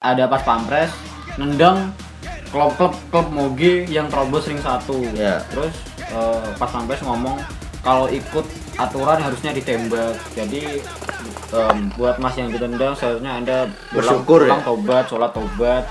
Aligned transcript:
ada 0.00 0.24
pas 0.24 0.40
pampres 0.40 0.88
nendang 1.36 1.92
klub 2.48 2.72
klub 2.74 2.96
klub 3.12 3.26
moge 3.28 3.84
yang 3.86 4.08
terobos 4.08 4.48
ring 4.48 4.56
satu 4.58 4.96
Ya. 5.12 5.44
terus 5.46 5.76
eh, 6.02 6.48
pas 6.56 6.66
pampres 6.66 7.04
ngomong 7.04 7.36
kalau 7.80 8.08
ikut 8.08 8.44
aturan 8.74 9.16
harusnya 9.18 9.52
ditembak 9.52 10.16
jadi 10.32 10.80
em, 11.52 11.92
buat 11.94 12.16
mas 12.16 12.32
yang 12.34 12.48
ditendang 12.48 12.92
seharusnya 12.92 13.32
anda 13.34 13.56
pulang- 13.90 14.24
Bersyukur 14.24 14.40
ya? 14.42 14.56
tobat 14.58 15.04
sholat 15.04 15.32
tobat 15.32 15.84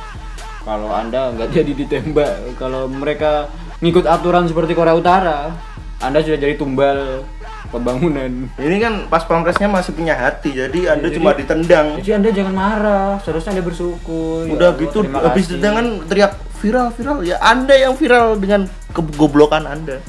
kalau 0.66 0.90
anda 0.90 1.30
nggak 1.30 1.50
jadi 1.56 1.72
ditembak 1.76 2.34
kalau 2.58 2.90
mereka 2.90 3.46
ngikut 3.80 4.06
aturan 4.06 4.46
seperti 4.46 4.74
Korea 4.74 4.94
Utara 4.94 5.54
anda 6.00 6.18
sudah 6.20 6.38
jadi 6.40 6.58
tumbal 6.58 7.22
pembangunan 7.70 8.50
Ini 8.56 8.76
kan 8.78 8.94
pas 9.08 9.24
pampresnya 9.24 9.66
masih 9.66 9.94
punya 9.94 10.14
hati, 10.14 10.52
jadi 10.52 10.94
Anda 10.94 11.08
Jadi- 11.08 11.16
cuma 11.16 11.32
ditendang. 11.34 11.88
jadi 12.02 12.12
anda 12.16 12.30
jangan 12.30 12.54
marah 12.54 13.10
seharusnya 13.22 13.56
anda 13.56 13.64
bersyukur 13.64 14.46
Ya 14.46 14.54
Udah 14.54 14.70
Allah, 14.72 14.82
gitu 14.82 14.98
habis 15.06 15.46
kasih. 15.46 15.50
ditendang 15.56 15.74
kan 15.76 15.88
teriak 16.06 16.32
viral 16.60 16.88
viral. 16.92 17.18
Ya 17.24 17.38
Anda 17.40 17.72
yang 17.74 17.96
viral 17.96 18.36
dengan 18.36 18.68
kegoblokan 18.92 19.64
Anda. 19.64 20.04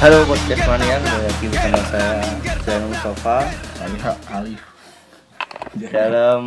Halo 0.00 0.24
podcast 0.24 0.64
mania, 0.64 0.96
kembali 0.96 1.24
lagi 1.28 1.46
bersama 1.52 1.80
saya 1.92 2.14
Zainul 2.64 2.88
Mustafa 2.88 3.38
saya 3.76 3.88
Alif 4.32 4.60
dalam 5.92 6.42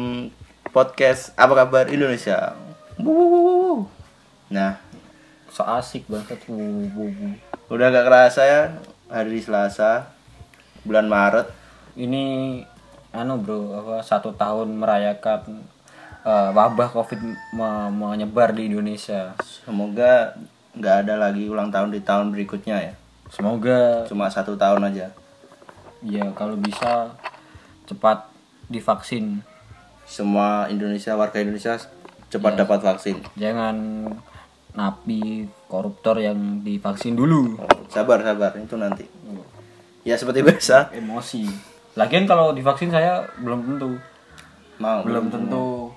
podcast 0.73 1.31
apa 1.37 1.53
kabar 1.55 1.85
Indonesia. 1.87 2.57
Wuh. 2.97 3.85
Nah, 4.49 4.81
so 5.47 5.61
asik 5.63 6.09
banget 6.09 6.41
wuh, 6.45 6.89
wuh, 6.89 7.09
wuh. 7.09 7.35
udah 7.69 7.89
gak 7.89 8.05
kerasa 8.05 8.41
ya 8.41 8.61
hari 9.05 9.37
Selasa 9.37 10.09
bulan 10.81 11.05
Maret. 11.05 11.47
ini 11.93 12.57
anu 13.13 13.37
bro 13.37 13.77
apa 13.77 13.95
satu 14.01 14.33
tahun 14.33 14.73
merayakan 14.73 15.61
eh, 16.21 16.49
wabah 16.49 16.89
covid 16.89 17.21
me- 17.53 17.91
menyebar 17.93 18.49
di 18.49 18.65
Indonesia 18.65 19.37
Semoga 19.41 20.33
nggak 20.73 20.95
ada 21.05 21.21
lagi 21.21 21.45
ulang 21.45 21.69
tahun 21.69 21.93
di 21.93 22.01
tahun 22.01 22.33
berikutnya 22.33 22.77
ya. 22.81 22.93
semoga 23.29 24.09
Cuma 24.09 24.25
satu 24.29 24.57
tahun 24.57 24.89
aja. 24.89 25.13
ya 26.01 26.25
kalau 26.33 26.57
bisa 26.57 27.13
cepat 27.85 28.25
divaksin 28.67 29.45
Semua 30.03 30.67
Indonesia 30.67 31.15
warga 31.15 31.39
Indonesia 31.39 31.79
cepat 32.27 32.57
dapat 32.57 32.79
vaksin. 32.81 33.21
jangan 33.37 34.05
napi 34.73 35.45
koruptor 35.69 36.17
yang 36.17 36.65
divaksin 36.65 37.13
dulu. 37.13 37.61
Sabar 37.93 38.25
sabar 38.25 38.57
itu 38.57 38.73
nanti. 38.73 39.05
Ya 40.01 40.17
seperti 40.17 40.41
biasa. 40.41 40.89
emosi. 40.97 41.45
Lagian 41.93 42.25
kalau 42.25 42.51
divaksin 42.57 42.89
saya 42.89 43.21
belum 43.37 43.69
tentu. 43.69 44.01
Mau. 44.81 45.05
Belum 45.05 45.29
tentu 45.29 45.93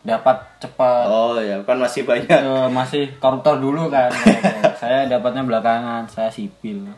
dapat 0.00 0.40
cepat. 0.62 1.10
Oh 1.10 1.36
ya 1.42 1.60
kan 1.66 1.76
masih 1.76 2.06
banyak. 2.06 2.38
Eh, 2.40 2.68
masih 2.70 3.18
koruptor 3.18 3.58
dulu 3.60 3.90
kan. 3.92 4.08
Saya 4.80 5.04
dapatnya 5.04 5.44
belakangan 5.44 6.08
saya 6.08 6.32
sipil. 6.32 6.88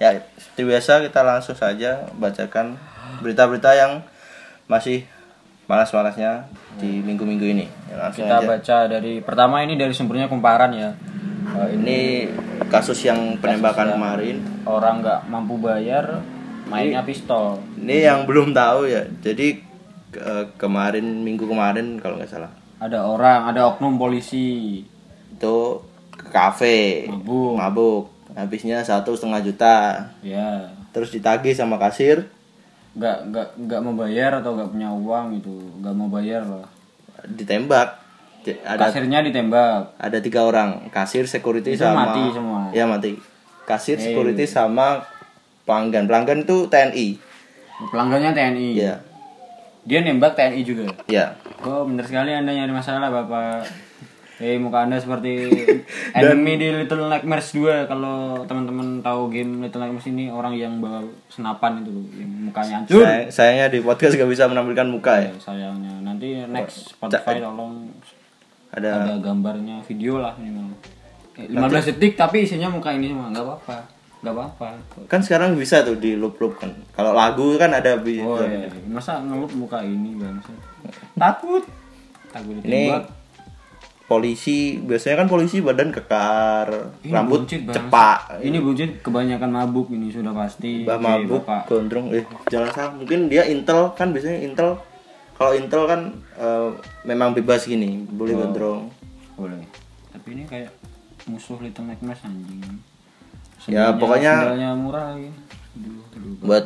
Ya 0.00 0.24
seperti 0.40 0.62
biasa 0.64 1.04
kita 1.04 1.20
langsung 1.20 1.52
saja 1.52 2.08
bacakan 2.16 2.80
berita-berita 3.20 3.76
yang 3.76 4.00
masih 4.72 5.04
panas-panasnya 5.62 6.48
di 6.74 6.98
minggu-minggu 6.98 7.46
ini. 7.46 7.66
Ya, 7.86 7.96
langsung 8.00 8.24
kita 8.24 8.38
aja. 8.38 8.48
baca 8.48 8.78
dari 8.88 9.12
pertama 9.20 9.60
ini 9.60 9.76
dari 9.76 9.92
sumbernya 9.92 10.26
kumparan 10.26 10.72
ya 10.72 10.90
Eh, 11.44 11.74
ini 11.74 11.82
Ini 11.82 11.98
kasus 12.66 13.02
yang 13.02 13.18
penembakan 13.36 13.84
yang- 13.84 13.94
kemarin. 13.94 14.36
orang 14.64 15.02
nggak 15.02 15.20
mampu 15.26 15.58
bayar 15.58 16.22
mainnya 16.64 17.02
pistol 17.02 17.58
Ini 17.76 17.96
yang 18.06 18.18
belum 18.24 18.50
tahu 18.52 18.86
ya. 18.86 19.02
Jadi 19.20 19.58
ke- 20.08 20.54
kemarin 20.56 21.02
minggu 21.02 21.42
kemarin 21.42 21.98
kalau 21.98 22.16
nggak 22.16 22.30
salah 22.30 22.52
ada 22.78 23.02
orang 23.02 23.48
ada 23.48 23.66
oknum 23.68 23.94
polisi 23.96 24.80
itu 25.30 25.56
ke 26.10 26.26
kafe 26.28 27.06
Mabuk. 27.06 27.54
mabuk. 27.54 28.02
Habisnya 28.32 28.80
satu 28.80 29.12
setengah 29.12 29.42
juta. 29.42 29.76
ya 30.20 30.70
Terus 30.90 31.10
ditagih 31.10 31.52
sama 31.52 31.74
kasir 31.76 32.30
nggak 32.92 33.16
nggak 33.28 33.46
nggak 33.56 33.80
mau 33.80 33.94
bayar 33.96 34.38
atau 34.38 34.52
nggak 34.52 34.68
punya 34.68 34.88
uang 34.88 35.26
itu 35.34 35.54
nggak 35.80 35.94
mau 35.94 36.08
bayar 36.08 36.42
lah. 36.44 36.66
Ditembak. 37.24 38.00
Ada 38.42 38.90
kasirnya 38.90 39.22
ditembak. 39.22 39.94
Ada 39.96 40.18
tiga 40.18 40.42
orang. 40.42 40.90
Kasir 40.90 41.24
security 41.24 41.78
Itu 41.78 41.84
sama 41.84 42.10
mati 42.10 42.22
semua? 42.34 42.60
ya 42.70 42.84
mati. 42.84 43.14
Kasir 43.62 43.96
Eh. 43.96 44.02
security 44.02 44.44
sama 44.44 45.06
pelanggan. 45.64 46.04
Pelanggan 46.04 46.42
itu 46.42 46.66
TNI 46.66 47.32
pelanggannya 47.82 48.30
TNI 48.30 48.68
ya. 48.76 48.94
Dia 49.82 49.98
nembak 50.02 50.38
TNI 50.38 50.62
juga? 50.62 50.86
Ya. 51.10 51.34
Oh 51.62 51.82
benar 51.82 52.06
sekali 52.06 52.30
anda 52.30 52.54
nyari 52.54 52.70
masalah 52.70 53.10
bapak 53.10 53.66
Eh 54.42 54.58
muka 54.58 54.82
anda 54.82 54.98
seperti 54.98 55.46
enemy 56.18 56.58
di 56.58 56.68
Little 56.74 57.06
Nightmares 57.06 57.54
2 57.54 57.86
Kalau 57.86 58.42
teman-teman 58.42 58.98
tahu 58.98 59.30
game 59.30 59.62
Little 59.62 59.78
Nightmares 59.80 60.08
ini 60.08 60.28
Orang 60.28 60.52
yang 60.52 60.82
bawa 60.82 60.98
senapan 61.30 61.78
itu 61.78 61.90
loh 61.92 62.06
Yang 62.12 62.30
mukanya 62.42 62.74
hancur. 62.76 63.00
Say- 63.00 63.30
sayangnya 63.30 63.66
di 63.70 63.78
podcast 63.78 64.12
gak 64.14 64.26
bisa 64.26 64.44
menampilkan 64.44 64.84
muka 64.84 65.12
ya. 65.16 65.30
Ya, 65.30 65.38
Sayangnya. 65.38 65.94
Nanti 66.02 66.42
next 66.44 66.90
Spotify 66.90 67.38
tolong 67.38 67.86
ada 68.68 68.90
Ada 69.00 69.14
gambarnya 69.20 69.78
video 69.82 70.18
lah 70.18 70.34
minimal 70.34 70.74
Eh, 71.32 71.48
15 71.48 71.88
detik 71.88 72.12
tapi 72.12 72.44
isinya 72.44 72.68
muka 72.68 72.92
ini 72.92 73.08
semua 73.08 73.32
nggak 73.32 73.40
apa-apa. 73.40 73.76
Nggak 74.20 74.34
apa-apa. 74.36 74.68
Kan 75.08 75.24
sekarang 75.24 75.56
bisa 75.56 75.80
tuh 75.80 75.96
di 75.96 76.12
loop 76.12 76.36
loop 76.36 76.60
kan. 76.60 76.68
Kalau 76.92 77.16
lagu 77.16 77.56
kan 77.56 77.72
ada 77.72 77.96
bi- 77.96 78.20
oh 78.20 78.36
iya. 78.36 78.68
masa 78.84 79.16
ngelup 79.18 79.48
muka 79.56 79.80
ini 79.80 80.12
bangsa 80.12 80.52
takut. 81.16 81.64
Takut 82.28 82.52
ini 82.52 82.92
ditembak 82.92 83.04
polisi 84.12 84.76
biasanya 84.78 85.16
kan 85.18 85.26
polisi 85.26 85.58
badan 85.58 85.88
kekar 85.88 86.68
Ini 87.00 87.10
rambut 87.10 87.42
buncit, 87.42 87.64
cepak 87.66 88.44
Ini 88.44 88.58
buncit 88.58 88.90
kebanyakan 89.00 89.48
mabuk 89.48 89.88
ini 89.88 90.12
sudah 90.12 90.30
pasti. 90.30 90.84
bah 90.84 90.94
Oke, 90.94 91.02
mabuk 91.02 91.42
Bapak. 91.42 91.62
gondrong 91.66 92.12
eh 92.12 92.24
jangan 92.46 92.68
salah 92.70 92.92
mungkin 92.92 93.32
dia 93.32 93.42
intel 93.44 93.92
kan 93.92 94.12
biasanya 94.12 94.42
intel 94.42 94.76
kalau 95.32 95.52
intel 95.52 95.82
kan 95.86 96.00
eh, 96.36 96.68
memang 97.02 97.32
bebas 97.32 97.64
gini 97.64 98.04
boleh 98.06 98.34
Oh. 98.34 98.40
gondrong 98.42 98.82
Boleh. 99.32 99.64
Tapi 100.12 100.28
ini 100.30 100.44
kayak 100.44 100.68
musuh 101.24 101.56
Little 101.56 101.82
Nightmares 101.84 102.20
anjing. 102.22 102.60
Ya, 103.64 103.90
pokoknya- 103.92 104.38
sendalnya 104.44 104.70
murah 104.74 105.04
lagi. 105.10 105.32
Aduh, 105.72 106.04
aduh, 106.12 106.32
buat 106.42 106.64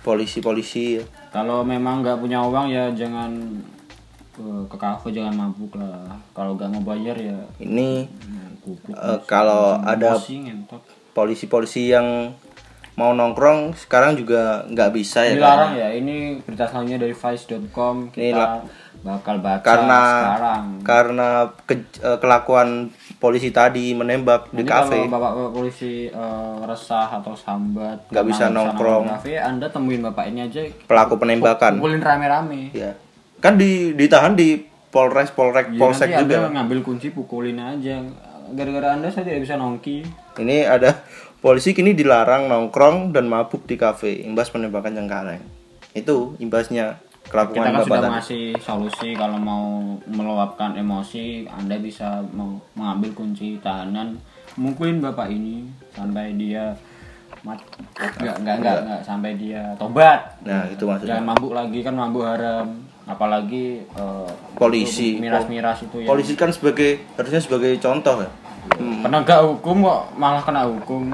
polisi-polisi 0.00 1.02
kalau 1.28 1.60
memang 1.62 2.00
nggak 2.00 2.16
punya 2.16 2.40
uang 2.40 2.66
ya 2.66 2.88
jangan 2.90 3.36
ke, 4.40 4.52
ke 4.66 4.76
kafe 4.76 5.08
jangan 5.10 5.34
mabuk 5.38 5.72
lah. 5.74 6.02
Kalau 6.30 6.54
nggak 6.54 6.70
mau 6.70 6.82
bayar 6.86 7.14
ya 7.14 7.36
ini 7.58 8.08
eh, 8.88 9.18
kalau 9.24 9.76
ada 9.78 10.16
polisi-polisi 11.10 11.88
yang 11.88 12.32
mau 12.92 13.10
nongkrong 13.10 13.72
sekarang 13.74 14.12
juga 14.14 14.60
nggak 14.66 14.90
bisa 14.90 15.22
ya 15.22 15.32
Dilarang 15.34 15.72
ya. 15.74 15.88
Ini 15.90 16.16
berita 16.38 16.64
selanjutnya 16.64 17.00
dari 17.00 17.14
vice.com 17.14 17.96
Ini 18.10 18.28
kita 18.28 18.36
lah. 18.36 18.60
bakal 19.00 19.40
baca 19.40 19.64
karena 19.64 20.00
sekarang. 20.18 20.64
karena 20.82 21.28
ke- 21.64 21.96
eh, 21.98 22.18
kelakuan 22.18 22.92
polisi 23.16 23.48
tadi 23.50 23.92
menembak 23.92 24.48
di 24.50 24.60
Nanti 24.60 24.68
kafe 24.68 24.98
kalau 24.98 25.08
bapak 25.10 25.32
polisi 25.50 25.92
eh, 26.06 26.56
resah 26.60 27.08
atau 27.10 27.32
sambat 27.32 28.04
Nggak 28.06 28.26
bisa 28.26 28.44
nongkrong. 28.46 29.02
di 29.02 29.10
kafe, 29.10 29.32
anda 29.40 29.66
temuin 29.66 30.02
bapak 30.02 30.28
ini 30.28 30.40
aja 30.42 30.60
pelaku 30.84 31.16
penembakan 31.16 31.80
pukulin 31.80 31.98
rame-rame. 31.98 32.68
ya 32.72 32.92
kan 33.40 33.56
di 33.56 33.96
ditahan 33.96 34.36
di 34.36 34.60
Polres 34.90 35.30
Polrek 35.32 35.72
Ya, 35.72 35.80
Polsek 35.80 36.10
nanti 36.10 36.28
juga 36.28 36.50
anda 36.50 36.60
ngambil 36.60 36.78
kunci 36.82 37.08
pukulin 37.14 37.58
aja. 37.58 38.02
Gara-gara 38.50 38.98
anda 38.98 39.06
saya 39.06 39.30
tidak 39.30 39.46
bisa 39.46 39.54
nongki. 39.54 40.02
ini 40.42 40.66
ada 40.66 41.04
polisi 41.40 41.72
kini 41.72 41.94
dilarang 41.96 42.50
nongkrong 42.50 43.16
dan 43.16 43.30
mabuk 43.30 43.64
di 43.64 43.78
kafe 43.80 44.24
imbas 44.26 44.52
penembakan 44.52 44.96
Cengkareng 44.96 45.40
itu 45.96 46.34
imbasnya 46.38 47.00
Kita 47.00 47.30
kelakuan 47.30 47.62
kan 47.62 47.74
bapak 47.78 47.86
sudah 47.86 48.00
tadi 48.00 48.14
ngasih 48.16 48.44
solusi 48.58 49.08
kalau 49.14 49.38
mau 49.38 49.94
meluapkan 50.10 50.74
emosi, 50.74 51.46
anda 51.46 51.78
bisa 51.78 52.26
mau 52.34 52.58
mengambil 52.74 53.14
kunci 53.14 53.54
tahanan, 53.62 54.18
mukulin 54.58 54.98
bapak 54.98 55.30
ini 55.30 55.68
sampai 55.94 56.34
dia 56.34 56.74
mat 57.46 57.62
enggak 57.94 58.34
enggak 58.42 58.56
enggak 58.58 58.76
enggak 58.82 59.00
sampai 59.06 59.30
dia 59.38 59.62
tobat. 59.78 60.20
nah 60.42 60.66
itu 60.66 60.82
maksudnya 60.82 61.22
Jangan 61.22 61.26
mabuk 61.30 61.52
lagi 61.54 61.78
kan 61.86 61.94
mabuk 61.94 62.24
haram. 62.26 62.66
Apalagi 63.10 63.82
eh, 63.84 64.30
Polisi. 64.54 65.18
miras-miras 65.18 65.82
itu 65.82 65.96
ya. 65.98 66.06
polisi 66.06 66.32
kan 66.32 66.48
sebagai 66.48 67.02
harusnya 67.14 67.40
sebagai 67.40 67.74
contoh 67.76 68.20
ya 68.20 68.30
Hmm. 68.70 69.00
Penegak 69.00 69.40
hukum 69.40 69.80
kok 69.80 70.00
malah 70.14 70.44
kena 70.44 70.62
hukum. 70.62 71.08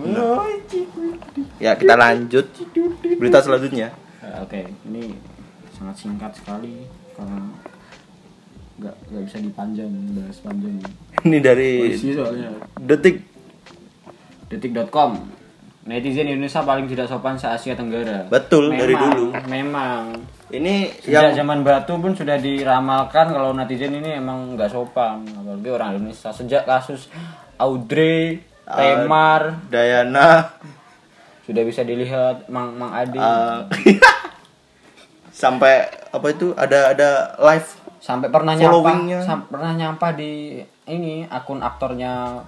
ya 1.56 1.72
kita 1.72 1.94
lanjut 1.94 2.43
berita 3.16 3.38
selanjutnya 3.38 3.94
Ya, 4.19 4.43
Oke, 4.43 4.66
ini 4.82 5.14
sangat 5.70 5.94
singkat 5.96 6.34
sekali 6.34 6.82
karena 7.14 7.46
nggak 8.76 8.94
nggak 9.08 9.22
bisa 9.25 9.38
dipanjang 9.38 9.88
bahas 10.12 10.38
panjang. 10.38 10.75
ini 11.22 11.38
dari 11.38 11.70
Polisi 11.87 12.10
soalnya. 12.12 12.50
detik 12.76 13.22
detik.com 14.48 15.14
netizen 15.86 16.26
Indonesia 16.26 16.66
paling 16.66 16.86
tidak 16.90 17.06
sopan 17.06 17.38
se 17.38 17.46
Asia 17.46 17.78
Tenggara. 17.78 18.26
Betul, 18.26 18.74
dari 18.74 18.92
dulu. 18.92 19.30
memang. 19.46 20.18
Ini 20.46 21.02
sejak 21.02 21.34
yang 21.34 21.46
zaman 21.46 21.66
batu 21.66 21.98
pun 21.98 22.14
sudah 22.14 22.38
diramalkan 22.38 23.30
kalau 23.34 23.50
netizen 23.54 23.94
ini 23.94 24.18
emang 24.18 24.58
nggak 24.58 24.70
sopan. 24.70 25.22
Apalagi 25.26 25.70
orang 25.70 25.88
Indonesia. 25.96 26.30
Sejak 26.34 26.66
kasus 26.66 27.10
Audrey 27.56 28.42
Temar 28.66 29.62
Dayana 29.70 30.50
sudah 31.46 31.62
bisa 31.62 31.86
dilihat 31.86 32.50
Mang 32.50 32.74
Mang 32.74 32.90
Adi. 32.90 33.22
Eh, 33.22 33.60
sampai 35.46 35.86
apa 36.10 36.26
itu? 36.34 36.50
Ada 36.58 36.98
ada 36.98 37.10
live 37.38 37.86
sampai 38.02 38.28
pernah 38.30 38.54
nyampah 38.54 38.98
sam- 39.22 39.46
pernah 39.50 39.72
nyampah 39.74 40.10
di 40.14 40.62
ini 40.86 41.26
akun 41.26 41.62
aktornya 41.62 42.42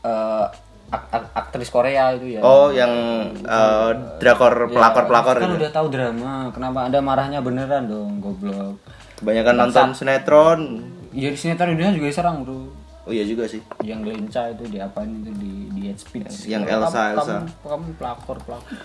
eh, 0.00 0.46
ak- 0.92 1.08
ak- 1.10 1.32
aktris 1.34 1.68
Korea 1.68 2.12
itu 2.12 2.36
ya. 2.36 2.40
Oh 2.40 2.68
yang 2.68 2.92
eh, 3.34 3.90
drakor 4.18 4.68
pelakor 4.68 5.04
pelakor 5.04 5.36
kan 5.36 5.48
itu. 5.48 5.56
udah 5.58 5.72
tahu 5.72 5.86
drama. 5.88 6.32
Kenapa 6.50 6.78
anda 6.84 7.00
marahnya 7.00 7.40
beneran 7.40 7.88
dong 7.88 8.20
goblok? 8.20 8.76
Kebanyakan 9.16 9.54
nonton 9.58 9.88
sinetron. 9.92 10.60
Ya 11.10 11.28
di 11.28 11.36
sinetron 11.36 11.72
Indonesia 11.72 11.94
juga 11.94 12.08
diserang 12.08 12.36
bro. 12.40 12.68
Oh 13.02 13.10
iya 13.10 13.24
juga 13.24 13.44
sih. 13.44 13.58
Yang 13.80 14.00
lincah 14.06 14.46
itu 14.50 14.64
di 14.66 14.78
apa 14.78 15.02
itu 15.02 15.32
di 15.32 15.52
di 15.70 15.80
hate 15.86 15.98
speech. 15.98 16.46
Yang 16.46 16.62
Kamu- 16.66 16.76
Elsa, 16.78 17.00
kamu, 17.02 17.12
Elsa. 17.14 17.32
kamu, 17.34 17.48
kamu 17.64 17.86
pelakor 17.96 18.36
pelakor. 18.40 18.76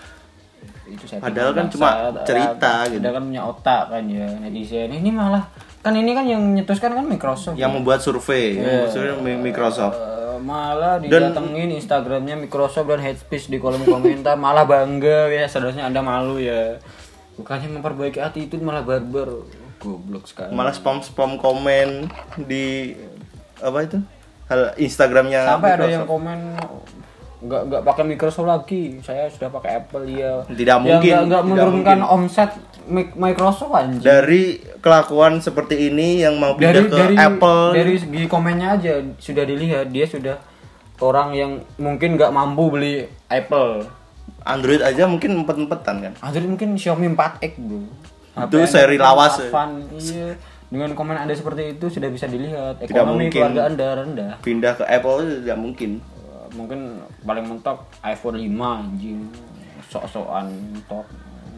Itu 0.84 1.04
settingan 1.04 1.22
Padahal 1.22 1.50
kan 1.52 1.66
cuma 1.68 1.88
ada- 2.08 2.24
cerita 2.24 2.72
gitu. 2.88 2.98
ada 2.98 3.10
kan 3.12 3.22
punya 3.22 3.42
otak 3.44 3.82
kan 3.88 4.02
ya 4.04 4.26
netizen. 4.38 4.90
Ini 4.90 5.10
malah 5.10 5.44
kan 5.78 5.94
ini 5.94 6.10
kan 6.10 6.24
yang 6.24 6.42
nyetuskan 6.50 6.90
kan 6.92 7.04
Microsoft 7.04 7.54
yang 7.54 7.70
membuat 7.70 8.00
survei. 8.00 8.56
Iya. 8.56 8.66
yang 8.82 8.90
survei 8.90 9.14
Mi- 9.16 9.38
Microsoft. 9.44 9.94
Eh, 9.94 10.17
malah 10.40 11.02
didatengin 11.02 11.74
Instagramnya 11.76 12.38
Microsoft 12.38 12.88
dan 12.88 13.02
hate 13.02 13.20
speech 13.20 13.50
di 13.50 13.58
kolom 13.60 13.82
komentar. 13.84 14.38
Malah 14.44 14.64
bangga 14.64 15.28
ya. 15.28 15.44
Seharusnya 15.50 15.86
anda 15.86 16.00
malu 16.00 16.40
ya. 16.40 16.78
Bukannya 17.38 17.70
memperbaiki 17.78 18.18
attitude 18.18 18.62
malah 18.62 18.82
barbar. 18.82 19.46
Goblok 19.78 20.26
sekali. 20.26 20.50
Malah 20.50 20.74
spam 20.74 21.04
spam 21.04 21.38
komen 21.38 22.10
di 22.48 22.98
apa 23.62 23.78
itu? 23.86 23.98
Hal 24.50 24.74
Instagramnya 24.80 25.44
sampai 25.44 25.70
ada 25.76 25.84
Microsoft. 25.84 25.94
yang 25.94 26.06
komen 26.08 26.38
nggak 27.38 27.62
nggak 27.70 27.82
pakai 27.86 28.04
Microsoft 28.08 28.48
lagi. 28.50 28.82
Saya 29.06 29.30
sudah 29.30 29.48
pakai 29.54 29.70
Apple 29.78 30.04
ya 30.10 30.42
Tidak 30.48 30.66
Ya, 30.66 30.82
mungkin, 30.82 30.98
nggak 30.98 31.22
nggak 31.30 31.42
tidak 31.42 31.42
menurunkan 31.46 31.98
omset 32.02 32.50
Microsoft 32.90 33.72
anjing. 33.76 34.00
Dari 34.00 34.58
kelakuan 34.80 35.38
seperti 35.38 35.92
ini 35.92 36.24
yang 36.24 36.40
mau 36.40 36.56
pindah 36.56 36.72
dari 36.72 36.88
ke 36.88 36.96
dari 36.96 37.16
Apple. 37.16 37.62
dari 37.76 37.94
segi 38.00 38.22
komennya 38.24 38.80
aja 38.80 38.92
sudah 39.20 39.44
dilihat 39.44 39.92
dia 39.92 40.08
sudah 40.08 40.36
orang 40.98 41.36
yang 41.36 41.52
mungkin 41.78 42.16
nggak 42.16 42.32
mampu 42.32 42.72
beli 42.72 42.94
Apple. 43.28 43.86
Android 44.48 44.80
aja 44.80 45.04
mungkin 45.04 45.44
empet-empetan 45.44 45.96
kan? 46.00 46.12
Android 46.24 46.48
mungkin 46.48 46.74
Xiaomi 46.74 47.12
4X 47.12 47.52
bro. 47.60 47.84
Itu 48.38 48.56
Anda 48.62 48.70
seri 48.70 48.96
lawas, 48.96 49.34
ya. 49.42 49.50
Advan, 49.50 49.70
iya. 49.98 50.28
Dengan 50.68 50.92
komen 50.92 51.16
anda 51.16 51.32
seperti 51.32 51.80
itu 51.80 51.88
sudah 51.88 52.12
bisa 52.12 52.28
dilihat. 52.28 52.84
Tidak 52.84 52.92
ekonomi 52.92 53.28
mungkin. 53.28 53.40
keluarga 53.40 53.62
anda 53.72 53.86
rendah. 53.96 54.32
pindah 54.44 54.72
ke 54.76 54.84
Apple 54.84 55.24
itu 55.24 55.34
tidak 55.42 55.58
mungkin. 55.58 55.90
Mungkin 56.52 56.80
paling 57.24 57.44
mentok 57.44 57.88
iPhone 58.04 58.36
5 58.36 58.46
anjing. 58.84 59.20
Sok-sokan 59.88 60.52
mentok 60.52 61.08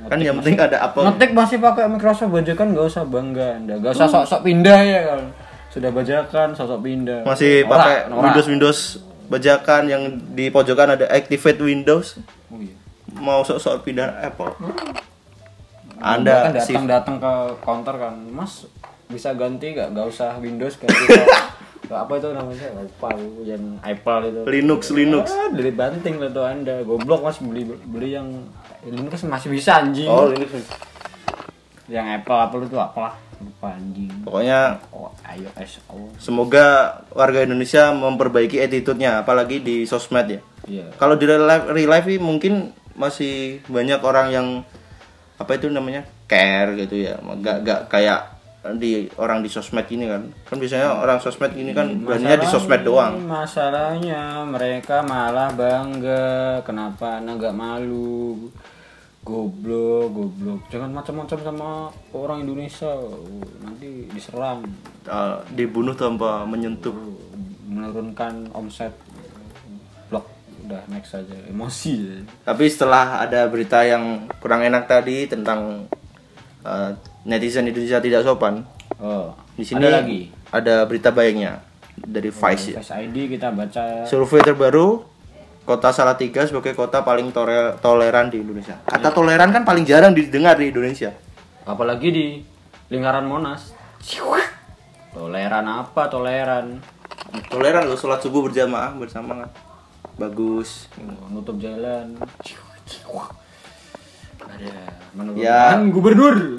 kan 0.08 0.18
yang 0.22 0.36
penting 0.40 0.56
ada 0.56 0.78
Apple. 0.88 1.04
Ngetik 1.04 1.30
masih 1.36 1.56
pakai 1.60 1.84
Microsoft 1.90 2.32
bajakan 2.32 2.66
nggak 2.72 2.86
usah 2.86 3.04
bangga 3.04 3.46
anda. 3.60 3.74
Nggak 3.76 3.92
usah 3.98 4.08
sok-sok 4.08 4.40
pindah 4.46 4.80
ya 4.80 5.00
kan 5.12 5.22
sudah 5.70 5.90
bajakan 5.94 6.48
sok-sok 6.52 6.80
pindah. 6.82 7.20
Masih 7.22 7.62
pakai. 7.70 8.10
Windows 8.10 8.48
Windows 8.50 8.78
bajakan. 9.30 9.82
Yang 9.86 10.02
di 10.34 10.50
pojokan 10.50 10.98
ada 10.98 11.06
Activate 11.06 11.62
Windows. 11.62 12.18
Oh, 12.50 12.58
iya. 12.58 12.74
mau 13.22 13.42
sok-sok 13.46 13.86
pindah 13.86 14.18
Apple. 14.18 14.50
Anda 16.00 16.50
Anda 16.50 16.50
kan 16.50 16.52
datang 16.56 16.84
datang 16.88 17.16
ke 17.20 17.32
counter 17.60 17.94
kan 18.00 18.14
mas 18.32 18.64
bisa 19.10 19.36
ganti 19.36 19.76
gak 19.76 19.92
nggak 19.92 20.06
usah 20.08 20.38
Windows 20.40 20.80
ganti 20.80 21.04
apa 21.90 22.22
itu 22.22 22.28
namanya? 22.30 22.66
Lupa 22.78 23.10
yang 23.42 23.64
Apple 23.82 24.22
itu. 24.30 24.40
Linux 24.46 24.80
Linux. 24.94 25.26
Ah, 25.34 25.50
dari 25.50 25.74
banting 25.74 26.22
lah 26.22 26.30
tuh 26.30 26.46
anda. 26.46 26.86
Goblok 26.86 27.26
mas. 27.26 27.42
Beli 27.42 27.66
beli 27.66 28.14
yang 28.14 28.30
Linux 28.86 29.24
masih 29.28 29.48
bisa 29.52 29.80
anjing. 29.82 30.08
Oh 30.08 30.30
Linux 30.30 30.52
yang 31.90 32.06
Apple 32.06 32.38
Apple 32.38 32.62
itu 32.70 32.78
apalah 32.78 33.18
lupa 33.42 33.74
anjing. 33.74 34.12
Pokoknya 34.22 34.78
oh 34.94 35.10
iOS 35.26 35.82
oh. 35.90 36.06
semoga 36.22 37.00
warga 37.10 37.42
Indonesia 37.42 37.90
memperbaiki 37.90 38.62
attitude-nya 38.62 39.26
apalagi 39.26 39.58
di 39.58 39.82
sosmed 39.88 40.28
ya. 40.30 40.40
Iya. 40.70 40.86
Kalau 40.94 41.18
di 41.18 41.26
real 41.26 41.44
life, 41.44 41.66
real 41.74 41.90
life 41.90 42.06
mungkin 42.22 42.70
masih 42.94 43.64
banyak 43.66 44.00
orang 44.06 44.26
yang 44.30 44.46
apa 45.40 45.56
itu 45.56 45.66
namanya 45.72 46.06
care 46.30 46.78
gitu 46.78 46.94
ya. 47.00 47.18
Nggak 47.18 47.56
nggak 47.66 47.80
kayak 47.90 48.29
di 48.76 49.08
orang 49.16 49.40
di 49.40 49.48
sosmed 49.48 49.88
ini 49.88 50.04
kan. 50.04 50.22
Kan 50.44 50.56
biasanya 50.60 51.00
orang 51.00 51.16
sosmed 51.16 51.56
ini 51.56 51.72
kan 51.72 51.88
beraninya 52.04 52.44
di 52.44 52.48
sosmed 52.48 52.84
doang. 52.84 53.16
masalahnya 53.24 54.44
mereka 54.44 55.00
malah 55.00 55.48
bangga. 55.56 56.60
Kenapa? 56.60 57.24
Anda 57.24 57.40
nggak 57.40 57.56
malu. 57.56 58.52
Goblok 59.24 60.12
goblok. 60.12 60.60
Jangan 60.68 60.92
macam-macam 60.92 61.38
sama 61.40 61.68
orang 62.12 62.44
Indonesia. 62.44 62.92
Nanti 63.64 64.08
diserang. 64.12 64.68
Uh, 65.08 65.40
dibunuh 65.56 65.96
tanpa 65.96 66.44
menyentuh. 66.44 66.92
Menurunkan 67.64 68.52
omset. 68.52 68.92
Blok. 70.12 70.28
Udah 70.68 70.84
next 70.92 71.16
aja. 71.16 71.36
Emosi. 71.48 72.28
Tapi 72.44 72.64
setelah 72.68 73.24
ada 73.24 73.48
berita 73.48 73.80
yang 73.88 74.28
kurang 74.36 74.60
enak 74.68 74.84
tadi 74.84 75.24
tentang 75.24 75.88
uh, 76.60 76.92
netizen 77.30 77.62
Indonesia 77.64 78.02
tidak 78.02 78.26
sopan 78.26 78.66
oh 78.98 79.30
di 79.54 79.62
sini 79.62 79.78
ada 79.80 80.02
lagi 80.02 80.20
ada 80.50 80.82
berita 80.82 81.08
baiknya 81.08 81.62
dari 81.94 82.28
Vice 82.28 82.74
ya 82.74 82.82
Face 82.82 82.90
ID 82.92 83.30
kita 83.30 83.54
baca 83.54 84.02
Survei 84.04 84.42
terbaru 84.42 85.06
Kota 85.60 85.94
Salatiga 85.94 86.42
sebagai 86.42 86.74
kota 86.74 87.04
paling 87.04 87.30
tore- 87.30 87.76
toleran 87.78 88.26
di 88.26 88.42
Indonesia. 88.42 88.74
Kata 88.82 89.12
toleran 89.12 89.52
kan 89.52 89.62
paling 89.62 89.86
jarang 89.86 90.10
didengar 90.10 90.58
di 90.58 90.66
Indonesia. 90.66 91.14
apalagi 91.62 92.08
di 92.10 92.26
lingkaran 92.88 93.22
Monas 93.22 93.70
toleran 95.12 95.62
apa 95.62 96.10
toleran 96.10 96.80
Toleran 97.46 97.86
loh 97.86 97.94
sholat 97.94 98.18
subuh 98.18 98.42
berjamaah 98.42 98.96
bersama 98.96 99.46
kan. 99.46 99.50
Bagus. 100.18 100.90
nutup 101.30 101.54
jalan 101.60 102.18
ada 104.40 104.74
menurut 105.12 105.38
Ya. 105.38 105.76
gubernur 105.86 106.58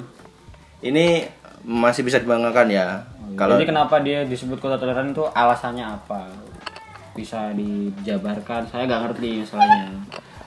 Ini 0.82 1.24
masih 1.62 2.02
bisa 2.02 2.18
dibanggakan 2.18 2.68
ya. 2.68 3.06
Kalau 3.38 3.56
jadi 3.56 3.70
kenapa 3.70 4.02
dia 4.02 4.26
disebut 4.28 4.58
kota 4.60 4.76
toleran 4.76 5.14
itu 5.14 5.24
alasannya 5.32 5.86
apa 5.86 6.28
bisa 7.12 7.52
dijabarkan 7.52 8.64
saya 8.72 8.88
nggak 8.88 9.02
ngerti 9.08 9.44
masalahnya 9.44 9.84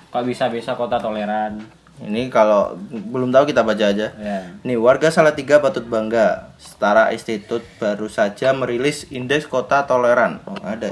kok 0.10 0.25
bisa 0.25 0.50
bisa 0.50 0.74
kota 0.74 0.98
toleran 0.98 1.62
ini 1.96 2.27
kalau 2.27 2.75
belum 2.92 3.32
tahu 3.32 3.56
kita 3.56 3.63
baca 3.63 3.88
aja. 3.88 4.12
ya 4.20 4.39
Nih, 4.68 4.75
warga 4.75 5.08
Salatiga 5.08 5.63
patut 5.63 5.88
bangga. 5.88 6.51
Setara 6.60 7.15
Institut 7.15 7.63
baru 7.80 8.12
saja 8.12 8.51
merilis 8.51 9.08
indeks 9.15 9.48
kota 9.48 9.88
toleran. 9.88 10.44
Oh, 10.44 10.60
ada. 10.60 10.92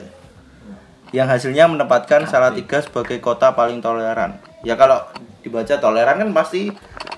Yang 1.11 1.27
hasilnya 1.27 1.67
menempatkan 1.67 2.23
Salatiga 2.23 2.79
sebagai 2.79 3.19
kota 3.19 3.51
paling 3.51 3.83
toleran. 3.83 4.39
Ya 4.63 4.79
kalau 4.79 5.03
dibaca 5.43 5.75
toleran 5.75 6.23
kan 6.23 6.31
pasti 6.31 6.71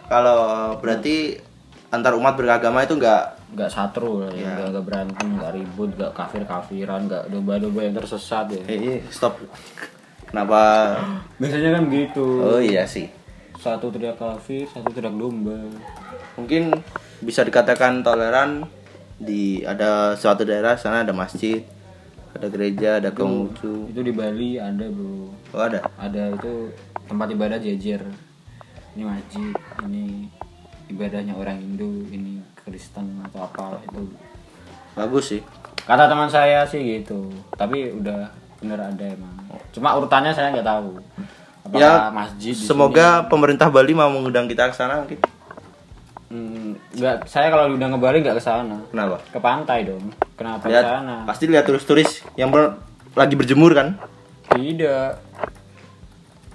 kalau 0.09 0.73
berarti 0.81 1.44
antar 1.95 2.13
umat 2.13 2.33
beragama 2.33 2.81
itu 2.81 2.93
enggak 2.93 3.35
nggak 3.51 3.69
satru 3.69 4.19
lah 4.19 4.31
ya. 4.31 4.41
Ya. 4.41 4.49
nggak 4.53 4.67
nggak 4.69 4.85
berantem 4.85 5.27
nggak 5.33 5.51
ribut 5.53 5.89
nggak 5.93 6.11
kafir 6.11 6.43
kafiran 6.43 7.01
nggak 7.05 7.23
domba 7.27 7.55
domba 7.55 7.81
yang 7.81 7.93
tersesat 7.93 8.45
ya 8.49 8.61
eh, 8.65 8.77
eh, 8.77 8.99
stop. 9.07 9.39
Kenapa? 10.25 10.91
biasanya 11.37 11.69
kan 11.73 11.83
gitu 11.87 12.25
Oh 12.41 12.59
iya 12.59 12.83
sih. 12.83 13.07
satu 13.55 13.87
teriak 13.87 14.15
kafir 14.15 14.67
satu 14.67 14.89
teriak 14.89 15.13
domba 15.13 15.55
Mungkin 16.35 16.75
bisa 17.17 17.41
dikatakan 17.41 18.01
toleran 18.01 18.67
di 19.15 19.63
ada 19.63 20.11
suatu 20.13 20.43
daerah 20.43 20.75
sana 20.75 21.01
ada 21.01 21.15
masjid, 21.15 21.63
ada 22.29 22.45
gereja, 22.45 22.99
ada 22.99 23.09
konghucu. 23.09 23.87
itu 23.87 23.99
di 24.01 24.11
Bali 24.11 24.59
ada 24.59 24.83
bro 24.85 25.31
Oh 25.49 25.63
ada. 25.63 25.87
ada 25.95 26.29
itu 26.29 26.67
tempat 27.01 27.31
ibadah 27.31 27.55
jejer 27.55 28.03
ini 28.91 29.03
masjid 29.03 29.55
ini 29.81 30.27
ibadahnya 30.87 31.33
orang 31.33 31.57
Hindu 31.57 32.05
ini 32.07 32.39
Kristen 32.57 33.21
atau 33.23 33.43
apa 33.43 33.79
itu. 33.81 34.03
Bagus 34.93 35.25
sih. 35.27 35.41
kata 35.81 36.05
teman 36.05 36.25
saya 36.25 36.65
sih 36.65 36.81
gitu. 36.81 37.29
Tapi 37.51 37.93
udah 37.93 38.25
bener 38.57 38.79
ada 38.79 39.05
emang. 39.05 39.33
Cuma 39.69 39.93
urutannya 39.93 40.31
saya 40.31 40.49
nggak 40.49 40.65
tahu. 40.65 40.97
Apakah 41.61 41.79
Ya, 41.79 42.09
masjid 42.09 42.53
Semoga 42.53 43.25
pemerintah 43.25 43.69
Bali 43.69 43.91
mau 43.91 44.07
mengundang 44.07 44.45
kita 44.45 44.69
ke 44.69 44.75
sana 44.75 44.99
mungkin. 44.99 45.17
sini- 45.17 45.33
Hmm, 46.25 46.73
nggak 46.91 47.25
saya 47.25 47.47
kalau 47.47 47.69
udah 47.71 47.85
ke 47.85 47.99
Bali 47.99 48.17
nggak 48.19 48.37
ke 48.37 48.43
sana. 48.43 48.77
Kenapa? 48.89 49.21
ke 49.29 49.37
pantai 49.37 49.85
dong. 49.85 50.09
Kenapa 50.33 50.63
ke 50.63 50.73
Lihat, 50.73 50.83
sana? 50.83 51.15
pasti 51.23 51.45
lihat 51.45 51.63
turis-turis 51.63 52.09
yang 52.33 52.49
ber- 52.49 52.81
lagi 53.13 53.33
berjemur 53.33 53.71
kan. 53.71 53.93
tidak. 54.47 55.21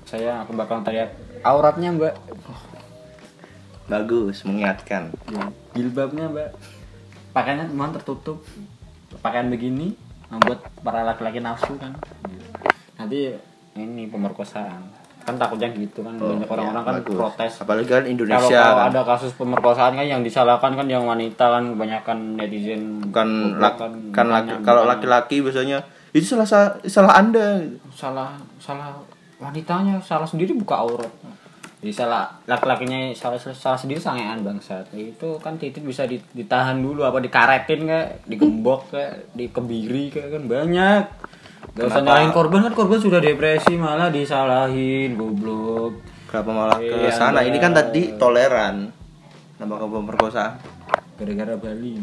Saya 0.02 0.42
aku 0.42 0.52
bakal 0.52 0.82
teriak 0.82 1.14
auratnya 1.42 1.90
mbak 1.92 2.14
Bagus, 3.90 4.46
mengingatkan. 4.46 5.10
Ya, 5.26 5.42
jilbabnya 5.72 6.30
mbak. 6.30 6.54
Pakaiannya 7.30 7.66
memang 7.68 7.90
tertutup. 7.92 8.38
Pakaian 9.18 9.50
begini 9.50 9.98
membuat 10.28 10.62
para 10.78 11.02
laki-laki 11.02 11.38
nafsu 11.38 11.74
kan. 11.74 11.90
Nanti 12.94 13.34
ini 13.74 14.06
pemerkosaan. 14.06 15.02
Kan 15.20 15.34
takutnya 15.36 15.68
gitu 15.70 16.00
kan. 16.00 16.14
Banyak 16.14 16.46
orang-orang 16.46 16.80
kan 16.80 16.92
Oh, 16.92 16.96
iya, 16.96 17.04
Bagus. 17.04 17.18
protes. 17.18 17.52
Apalagi 17.60 17.86
kan 17.86 17.98
kalau 17.98 18.08
Indonesia 18.08 18.60
kalau 18.62 18.78
kan. 18.78 18.88
ada 18.88 19.00
kasus 19.04 19.32
pemerkosaan 19.34 19.92
kan 19.92 20.06
yang 20.08 20.22
disalahkan 20.22 20.72
kan 20.72 20.86
yang 20.86 21.04
wanita 21.04 21.44
kan 21.50 21.64
kebanyakan 21.68 22.18
netizen 22.36 22.82
bukan 23.02 23.28
goblok 23.52 23.74
lak- 23.76 24.10
kan 24.10 24.26
laki, 24.28 24.52
kalau 24.62 24.82
laki-laki 24.86 25.36
biasanya 25.40 25.82
itu 26.10 26.24
salah 26.28 26.46
sa- 26.46 26.78
salah 26.84 27.14
anda. 27.16 27.58
Salah 27.90 28.32
salah 28.56 28.94
wanitanya 29.36 29.98
salah 29.98 30.24
sendiri 30.24 30.54
buka 30.54 30.78
aurat 30.78 31.10
jadi 31.80 31.92
salah 31.96 32.28
laki-lakinya 32.44 33.08
salah 33.16 33.40
salah 33.40 33.80
sendiri 33.80 33.96
sangean 33.96 34.44
bangsat. 34.44 34.92
Itu 34.92 35.40
kan 35.40 35.56
titik 35.56 35.80
bisa 35.80 36.04
di- 36.04 36.20
ditahan 36.30 36.76
dulu 36.76 37.08
apa 37.08 37.24
dikaretin 37.24 37.88
kayak 37.88 38.08
digembok 38.28 38.92
kayak 38.92 39.32
dikebiri 39.32 40.12
kayak 40.12 40.28
kan 40.36 40.44
banyak. 40.44 41.02
Gak 41.72 41.86
usah 41.88 42.02
nyalahin 42.04 42.36
korban 42.36 42.68
kan 42.68 42.74
korban 42.76 43.00
sudah 43.00 43.16
depresi 43.16 43.80
malah 43.80 44.12
disalahin 44.12 45.16
goblok. 45.16 46.04
Kenapa 46.28 46.50
malah 46.52 46.78
ke 46.78 46.84
Iya, 46.84 47.16
sana? 47.16 47.40
Ini 47.40 47.56
kan 47.56 47.72
tadi 47.72 48.12
toleran 48.14 48.92
nama 49.56 49.74
ke 49.76 49.86
pemerkosaan 49.88 50.52
gara-gara 51.16 51.56
Bali 51.56 51.96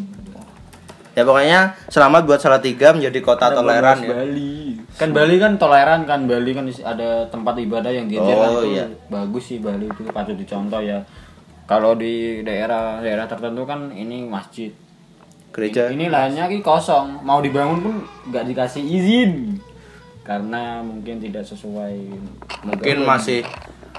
ya 1.18 1.26
pokoknya 1.26 1.60
selamat 1.90 2.22
buat 2.24 2.38
Salatiga 2.38 2.94
menjadi 2.94 3.20
kota 3.20 3.50
Kita 3.50 3.58
toleran 3.58 3.98
ya. 4.00 4.10
Bali. 4.14 4.78
Kan 4.94 5.10
Bali 5.12 5.36
kan 5.36 5.58
toleran 5.58 6.06
kan 6.06 6.20
Bali 6.24 6.54
kan 6.54 6.70
ada 6.86 7.26
tempat 7.28 7.58
ibadah 7.58 7.90
yang 7.90 8.06
dia 8.06 8.22
Oh, 8.22 8.62
itu 8.62 8.78
iya. 8.78 8.86
bagus 9.10 9.50
sih 9.50 9.58
Bali 9.58 9.86
itu 9.86 10.06
patut 10.08 10.38
dicontoh 10.38 10.78
ya. 10.78 11.02
Kalau 11.66 11.98
di 11.98 12.40
daerah 12.42 13.02
daerah 13.02 13.26
tertentu 13.26 13.66
kan 13.66 13.90
ini 13.90 14.24
masjid. 14.24 14.70
Gereja. 15.50 15.90
Ini 15.90 16.08
lahannya 16.08 16.48
ki 16.48 16.62
kosong. 16.62 17.26
Mau 17.26 17.42
dibangun 17.42 17.82
pun 17.82 17.96
nggak 18.30 18.46
dikasih 18.48 18.86
izin. 18.86 19.58
Karena 20.22 20.80
mungkin 20.80 21.18
tidak 21.18 21.42
sesuai 21.44 21.98
mungkin 22.62 22.98
masih 23.02 23.42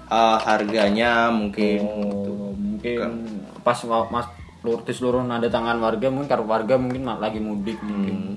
uh, 0.07 0.39
harganya 0.39 1.29
mungkin 1.29 1.81
Oh, 1.83 2.53
mungkin 2.53 3.27
pas 3.61 3.81
wa- 3.83 4.07
mas 4.07 4.29
seluruh 4.69 4.85
di 4.85 4.93
seluruh 4.93 5.23
nada 5.25 5.49
tangan 5.49 5.81
warga 5.81 6.13
mungkin 6.13 6.29
karena 6.29 6.45
warga 6.45 6.75
mungkin 6.77 7.03
lagi 7.09 7.41
mudik 7.41 7.81
mungkin 7.81 8.37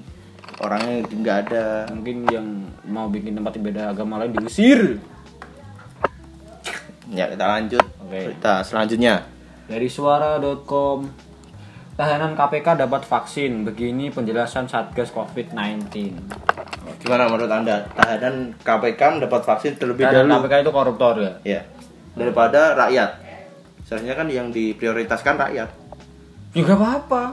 orangnya 0.63 1.03
nggak 1.03 1.37
ada. 1.49 1.65
mungkin 1.91 2.17
yang 2.31 2.47
mau 2.87 3.11
bikin 3.11 3.35
tempat 3.35 3.59
ibadah 3.59 3.91
agama 3.91 4.23
lain 4.23 4.31
diusir. 4.39 5.01
Ya 7.11 7.27
kita 7.27 7.43
lanjut 7.43 7.83
Oke. 8.07 8.31
berita 8.31 8.63
selanjutnya. 8.63 9.27
Dari 9.67 9.91
suara.com 9.91 11.11
tahanan 11.99 12.39
KPK 12.39 12.87
dapat 12.87 13.03
vaksin. 13.03 13.67
Begini 13.67 14.07
penjelasan 14.07 14.71
Satgas 14.71 15.11
COVID-19 15.11 15.91
gimana 17.01 17.27
menurut 17.27 17.51
anda? 17.51 17.83
Tahanan 17.91 18.55
KPK 18.61 19.19
mendapat 19.19 19.41
vaksin 19.43 19.75
terlebih 19.75 20.07
tahanan 20.07 20.31
dahulu? 20.31 20.47
KPK 20.47 20.53
itu 20.63 20.71
koruptor 20.71 21.15
ya? 21.19 21.33
Ya 21.43 21.61
daripada 22.15 22.75
rakyat. 22.79 23.19
Seharusnya 23.87 24.15
kan 24.15 24.27
yang 24.31 24.55
diprioritaskan 24.55 25.35
rakyat 25.35 25.80
juga 26.51 26.73
apa-apa. 26.75 27.23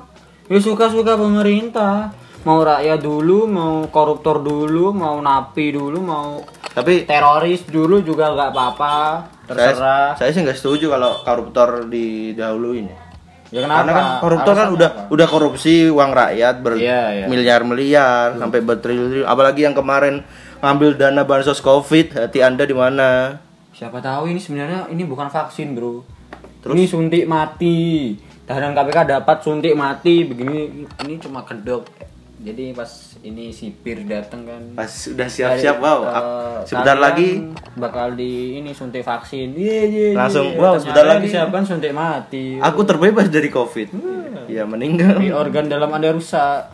Ya 0.48 0.58
suka-suka 0.62 1.18
pemerintah. 1.18 2.14
Mau 2.46 2.62
rakyat 2.62 3.02
dulu 3.02 3.44
mau 3.50 3.84
koruptor 3.90 4.40
dulu 4.40 4.94
mau 4.94 5.18
napi 5.20 5.74
dulu 5.74 5.98
mau 6.00 6.40
tapi 6.72 7.02
teroris 7.02 7.66
dulu 7.66 7.98
juga 8.06 8.30
nggak 8.30 8.50
apa-apa. 8.54 8.94
Terserah. 9.50 10.14
saya, 10.14 10.30
saya 10.30 10.30
sih 10.30 10.40
nggak 10.46 10.58
setuju 10.58 10.94
kalau 10.94 11.18
koruptor 11.26 11.90
didahuluin 11.90 12.86
ya. 12.86 12.98
Kenapa? 13.48 13.80
Karena 13.82 13.92
kan 13.92 14.06
koruptor 14.22 14.54
kan 14.54 14.66
Alasannya 14.68 14.76
udah 14.78 14.90
apa? 14.92 15.02
udah 15.10 15.26
korupsi 15.26 15.74
uang 15.88 16.10
rakyat 16.12 16.54
Iya, 16.60 16.68
iya. 16.68 17.24
bermiliar-miliar 17.26 18.36
sampai 18.38 18.60
bertriliun 18.60 19.24
apalagi 19.24 19.64
yang 19.64 19.74
kemarin 19.74 20.22
ngambil 20.60 21.00
dana 21.00 21.22
bansos 21.24 21.58
covid 21.58 22.14
hati 22.14 22.44
anda 22.44 22.62
di 22.62 22.76
mana? 22.76 23.40
Siapa 23.74 23.98
tahu 23.98 24.30
ini 24.30 24.38
sebenarnya 24.38 24.86
ini 24.92 25.02
bukan 25.02 25.26
vaksin 25.32 25.74
bro. 25.74 26.06
Ini 26.68 26.84
suntik 26.86 27.24
mati 27.24 28.12
tahanan 28.48 28.72
KPK 28.72 28.98
dapat 29.06 29.36
suntik 29.38 29.76
mati 29.76 30.24
begini 30.24 30.58
ini 30.98 31.14
cuma 31.20 31.44
kedok. 31.44 31.84
Jadi 32.38 32.70
pas 32.70 32.86
ini 33.20 33.50
sipir 33.50 34.06
datang 34.06 34.46
kan. 34.46 34.62
Pas 34.72 34.86
sudah 34.86 35.26
siap-siap 35.26 35.76
wow 35.76 36.00
ap- 36.00 36.30
sebentar 36.64 36.94
lagi 36.94 37.50
bakal 37.74 38.14
di 38.14 38.56
ini 38.56 38.70
suntik 38.70 39.02
vaksin. 39.02 39.52
Iya, 39.52 39.80
iya, 39.84 40.06
iya. 40.08 40.16
Langsung, 40.16 40.46
Ternyata 40.48 40.62
wow, 40.64 40.74
sebentar 40.78 41.04
lagi. 41.04 41.22
disiapkan 41.26 41.62
suntik 41.66 41.92
mati. 41.92 42.44
Aku 42.56 42.86
terbebas 42.86 43.26
dari 43.26 43.50
covid. 43.50 43.90
Ya 44.46 44.64
meninggal. 44.64 45.18
Tapi 45.18 45.28
organ 45.28 45.66
dalam 45.66 45.90
anda 45.90 46.08
rusak. 46.08 46.70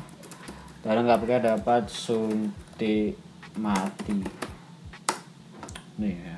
Tahanan 0.85 1.09
KPK 1.09 1.33
dapat 1.43 1.88
suntik 1.88 3.16
mati. 3.57 4.21
Nih 5.97 6.14
ya. 6.14 6.35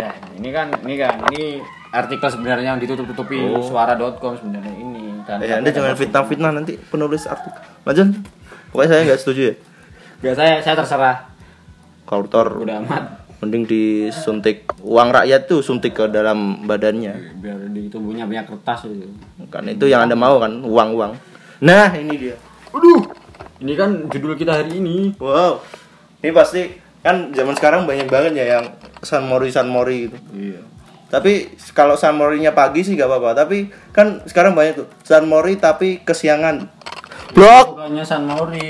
Ya, 0.00 0.10
ini 0.40 0.48
kan 0.50 0.72
ini 0.82 0.94
kan 0.96 1.20
ini 1.28 1.60
artikel 1.94 2.26
sebenarnya 2.26 2.74
yang 2.74 2.80
ditutup-tutupi 2.82 3.38
suara.com 3.62 4.34
sebenarnya 4.34 4.74
ini 4.74 5.22
dan 5.24 5.38
eh, 5.40 5.54
anda 5.54 5.70
jangan 5.70 5.94
fitnah-fitnah 5.94 6.50
nanti 6.50 6.74
penulis 6.76 7.24
artikel. 7.24 7.62
Lanjut. 7.86 8.08
Pokoknya 8.74 8.88
saya 8.90 9.00
nggak 9.06 9.20
setuju 9.22 9.42
ya. 9.46 9.54
Gak 10.20 10.36
saya 10.36 10.54
saya 10.60 10.74
terserah. 10.74 11.16
Koruptor 12.04 12.60
udah 12.60 12.82
amat. 12.84 13.04
Mending 13.40 13.64
disuntik. 13.64 14.68
Uang 14.82 15.14
rakyat 15.14 15.46
tuh 15.46 15.62
suntik 15.62 15.94
ke 15.94 16.04
dalam 16.10 16.66
badannya. 16.66 17.38
Biar 17.38 17.70
di 17.70 17.86
tubuhnya 17.88 18.26
banyak 18.26 18.50
kertas 18.50 18.90
gitu. 18.90 19.08
kan 19.48 19.62
itu 19.70 19.86
yang 19.86 20.10
anda 20.10 20.18
mau 20.18 20.42
kan 20.42 20.64
uang 20.64 20.90
uang 20.98 21.12
nah 21.62 21.88
ini 21.94 22.18
dia. 22.18 22.36
Aduh, 22.74 23.06
ini 23.62 23.72
kan 23.78 24.10
judul 24.10 24.34
kita 24.34 24.58
hari 24.60 24.82
ini. 24.82 25.14
wow. 25.22 25.62
Ini 26.20 26.34
pasti 26.34 26.66
kan 27.04 27.30
zaman 27.30 27.54
sekarang 27.54 27.86
banyak 27.86 28.08
banget 28.10 28.32
ya 28.42 28.58
yang 28.58 28.64
San 29.04 29.24
Mori 29.24 29.48
San 29.54 29.70
Mori 29.70 30.08
gitu. 30.10 30.18
Iya. 30.34 30.60
Tapi 31.14 31.32
kalau 31.70 31.94
San 31.94 32.18
Morinya 32.18 32.50
pagi 32.50 32.82
sih 32.82 32.92
gak 32.92 33.06
apa-apa 33.06 33.30
tapi 33.36 33.70
kan 33.94 34.18
sekarang 34.26 34.50
banyak 34.52 34.74
tuh 34.74 34.88
San 35.00 35.24
Mori 35.24 35.54
tapi 35.54 36.02
kesiangan 36.02 36.66
blok 37.30 37.78
Bukannya 37.78 38.02
San 38.02 38.26
Mori, 38.26 38.66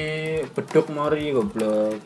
beduk 0.53 0.93
Mori 0.93 1.33
goblok. 1.33 1.97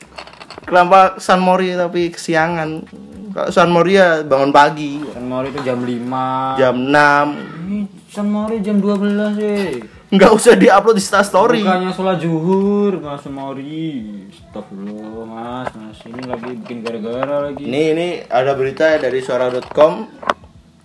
kenapa 0.63 1.19
San 1.19 1.43
Mori 1.43 1.75
tapi 1.75 2.15
kesiangan 2.15 2.87
kalau 3.29 3.51
San 3.51 3.69
Mori 3.69 3.95
ya 3.95 4.23
bangun 4.23 4.51
pagi 4.51 5.03
San 5.11 5.27
Mori 5.27 5.51
itu 5.51 5.61
jam 5.61 5.83
5. 5.83 6.55
jam 6.55 6.75
6 6.87 7.67
Ini 7.67 7.79
San 8.09 8.29
Mori 8.29 8.57
jam 8.59 8.79
12 8.79 9.35
sih. 9.35 9.83
nggak 10.09 10.33
usah 10.33 10.57
diupload 10.57 10.97
di 10.97 11.03
Insta 11.03 11.21
story 11.21 11.61
Bukannya 11.61 11.93
sholat 11.93 12.17
zuhur, 12.17 12.97
Mas 12.97 13.29
Mori. 13.29 14.25
Astagfirullah, 14.33 15.29
Mas. 15.29 15.69
Mas 15.71 16.01
ini 16.03 16.25
lagi 16.25 16.57
bikin 16.57 16.81
gara-gara 16.81 17.45
lagi. 17.45 17.69
Ini 17.69 17.83
ini 17.93 18.09
ada 18.25 18.57
berita 18.57 18.97
dari 18.97 19.21
suara.com. 19.21 20.09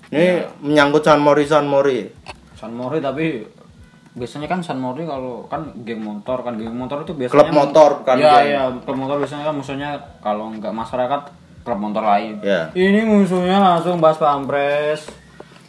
Ini 0.10 0.26
menyangkut 0.60 1.02
San 1.02 1.20
Mori 1.20 1.44
San 1.46 1.66
Mori. 1.66 2.04
San 2.54 2.74
Mori 2.74 3.00
tapi 3.00 3.44
biasanya 4.14 4.46
kan 4.46 4.62
San 4.62 4.78
Mori 4.78 5.04
kalau 5.04 5.48
kan 5.48 5.74
geng 5.82 6.00
motor 6.00 6.42
kan 6.42 6.54
geng 6.54 6.72
motor 6.72 7.02
itu 7.02 7.14
biasanya 7.14 7.34
Klub 7.34 7.50
motor, 7.50 7.90
bukan 8.02 8.16
Iya 8.16 8.30
geng. 8.32 8.46
iya 8.46 8.62
klub 8.80 8.98
motor 8.98 9.16
biasanya 9.18 9.44
kan 9.44 9.56
musuhnya 9.56 9.90
kalau 10.20 10.54
nggak 10.54 10.70
masyarakat 10.70 11.22
klub 11.64 11.80
motor 11.80 12.04
lain. 12.04 12.38
Ya. 12.44 12.70
Ini 12.72 13.02
musuhnya 13.04 13.58
langsung 13.58 13.98
pas 13.98 14.14
pampres. 14.16 15.08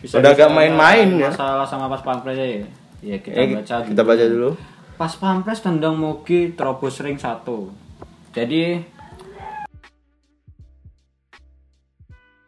Udah 0.05 0.37
agak 0.37 0.53
main-main 0.53 1.09
ya. 1.17 1.33
Masalah 1.33 1.65
sama 1.65 1.89
pas 1.89 2.03
pampres 2.03 2.37
ya. 2.37 2.67
Ya 3.01 3.17
kita 3.17 3.37
Eh, 3.39 3.49
baca 3.57 3.77
kita 3.81 4.03
baca 4.03 4.25
dulu. 4.27 4.51
Pas 4.95 5.11
pampres 5.11 5.59
tendang 5.59 5.97
Mogi 5.97 6.53
terobos 6.53 7.01
ring 7.01 7.17
satu. 7.17 7.73
Jadi 8.31 8.83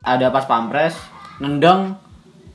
ada 0.02 0.28
pas 0.28 0.45
pampres 0.45 0.95
nendang 1.43 2.00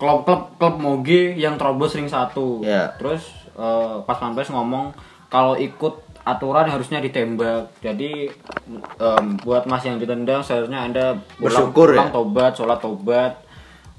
klub 0.02 0.26
klub 0.26 0.58
klub 0.58 0.76
Moge 0.82 1.38
yang 1.38 1.56
terobos 1.62 1.94
ring 1.94 2.10
satu. 2.10 2.66
Ya. 2.66 2.94
Terus 2.98 3.28
eh, 3.54 3.96
pas 4.06 4.18
pampres 4.18 4.50
ngomong 4.50 4.94
kalau 5.32 5.56
ikut 5.56 6.12
aturan 6.26 6.70
harusnya 6.70 7.02
ditembak. 7.02 7.74
Jadi 7.82 8.30
em, 9.02 9.26
buat 9.42 9.66
mas 9.66 9.82
yang 9.86 9.98
ditendang 9.98 10.46
seharusnya 10.46 10.86
anda 10.86 11.18
Bersyukur 11.42 11.98
ya? 11.98 12.10
tobat, 12.14 12.54
sholat 12.54 12.80
tobat. 12.82 13.34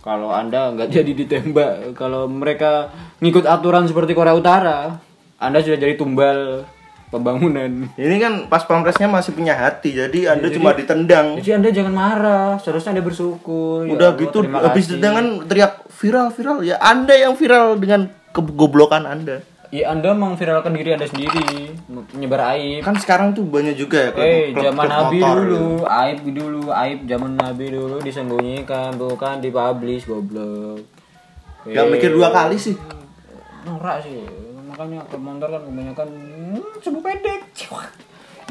Kalau 0.02 0.34
anda 0.34 0.74
nggak 0.74 0.90
jadi 1.02 1.12
ditembak, 1.14 1.94
kalau 1.94 2.26
mereka 2.26 2.90
ngikut 3.22 3.46
aturan 3.46 3.86
seperti 3.86 4.14
Korea 4.14 4.34
Utara, 4.34 4.98
anda 5.38 5.58
sudah 5.62 5.78
jadi 5.78 5.94
tumbal 5.98 6.66
pembangunan. 7.12 7.92
Ini 7.92 8.16
kan 8.16 8.32
pas 8.48 8.64
pampresnya 8.64 9.04
masih 9.04 9.30
punya 9.30 9.52
hati, 9.52 9.92
jadi 9.92 10.32
Anda 10.32 10.48
Jadi- 10.48 10.56
cuma 10.56 10.72
ditendang. 10.72 11.36
Jadi 11.36 11.50
anda 11.52 11.68
jangan 11.68 11.92
marah, 11.92 12.48
seharusnya 12.56 12.96
anda 12.96 13.04
bersyukur. 13.04 13.84
Ya 13.84 13.92
Udah 13.92 14.08
Allah, 14.10 14.18
gitu 14.18 14.38
habis 14.48 14.84
tendangan 14.88 15.26
teriak 15.44 15.72
viral 15.92 16.28
viral 16.28 16.58
ya 16.62 16.80
Anda 16.80 17.14
yang 17.14 17.36
viral 17.36 17.76
dengan 17.76 18.08
kegoblokan 18.32 19.04
Anda. 19.04 19.44
ya 19.68 19.88
anda 19.88 20.12
memviralkan 20.12 20.68
diri 20.70 20.92
anda 20.92 21.04
sendiri 21.06 21.72
menyebar 21.86 22.52
aib 22.52 22.80
Kan 22.82 22.92
sekarang 22.94 23.32
tuh 23.32 23.40
banyak 23.42 23.72
juga 23.72 24.04
ya 24.04 24.10
klub, 24.10 24.20
Eh, 24.22 24.52
klub- 24.52 24.64
zaman 24.66 24.84
klub 24.84 24.92
Nabi 24.92 25.16
motor 25.16 25.36
dulu, 25.38 25.56
gitu. 25.56 25.84
aib 25.88 26.18
dulu, 26.26 26.62
aib 26.74 26.98
zaman 27.06 27.30
Nabi 27.34 27.64
dulu 27.70 27.96
disembunyikan, 27.98 28.90
bukan 28.94 29.34
dipublish 29.38 30.04
goblok. 30.04 30.84
Nggak 31.64 31.86
mikir 31.88 32.10
dua 32.10 32.28
kali 32.30 32.56
sih. 32.58 32.76
Norak 33.62 34.02
sih. 34.02 34.20
Makanya 34.66 35.04
klub 35.06 35.22
motor 35.22 35.48
kan 35.48 35.62
kebanyakan 35.62 36.08
hmm, 36.52 36.72
sebu 36.78 37.00
pendek. 37.00 37.40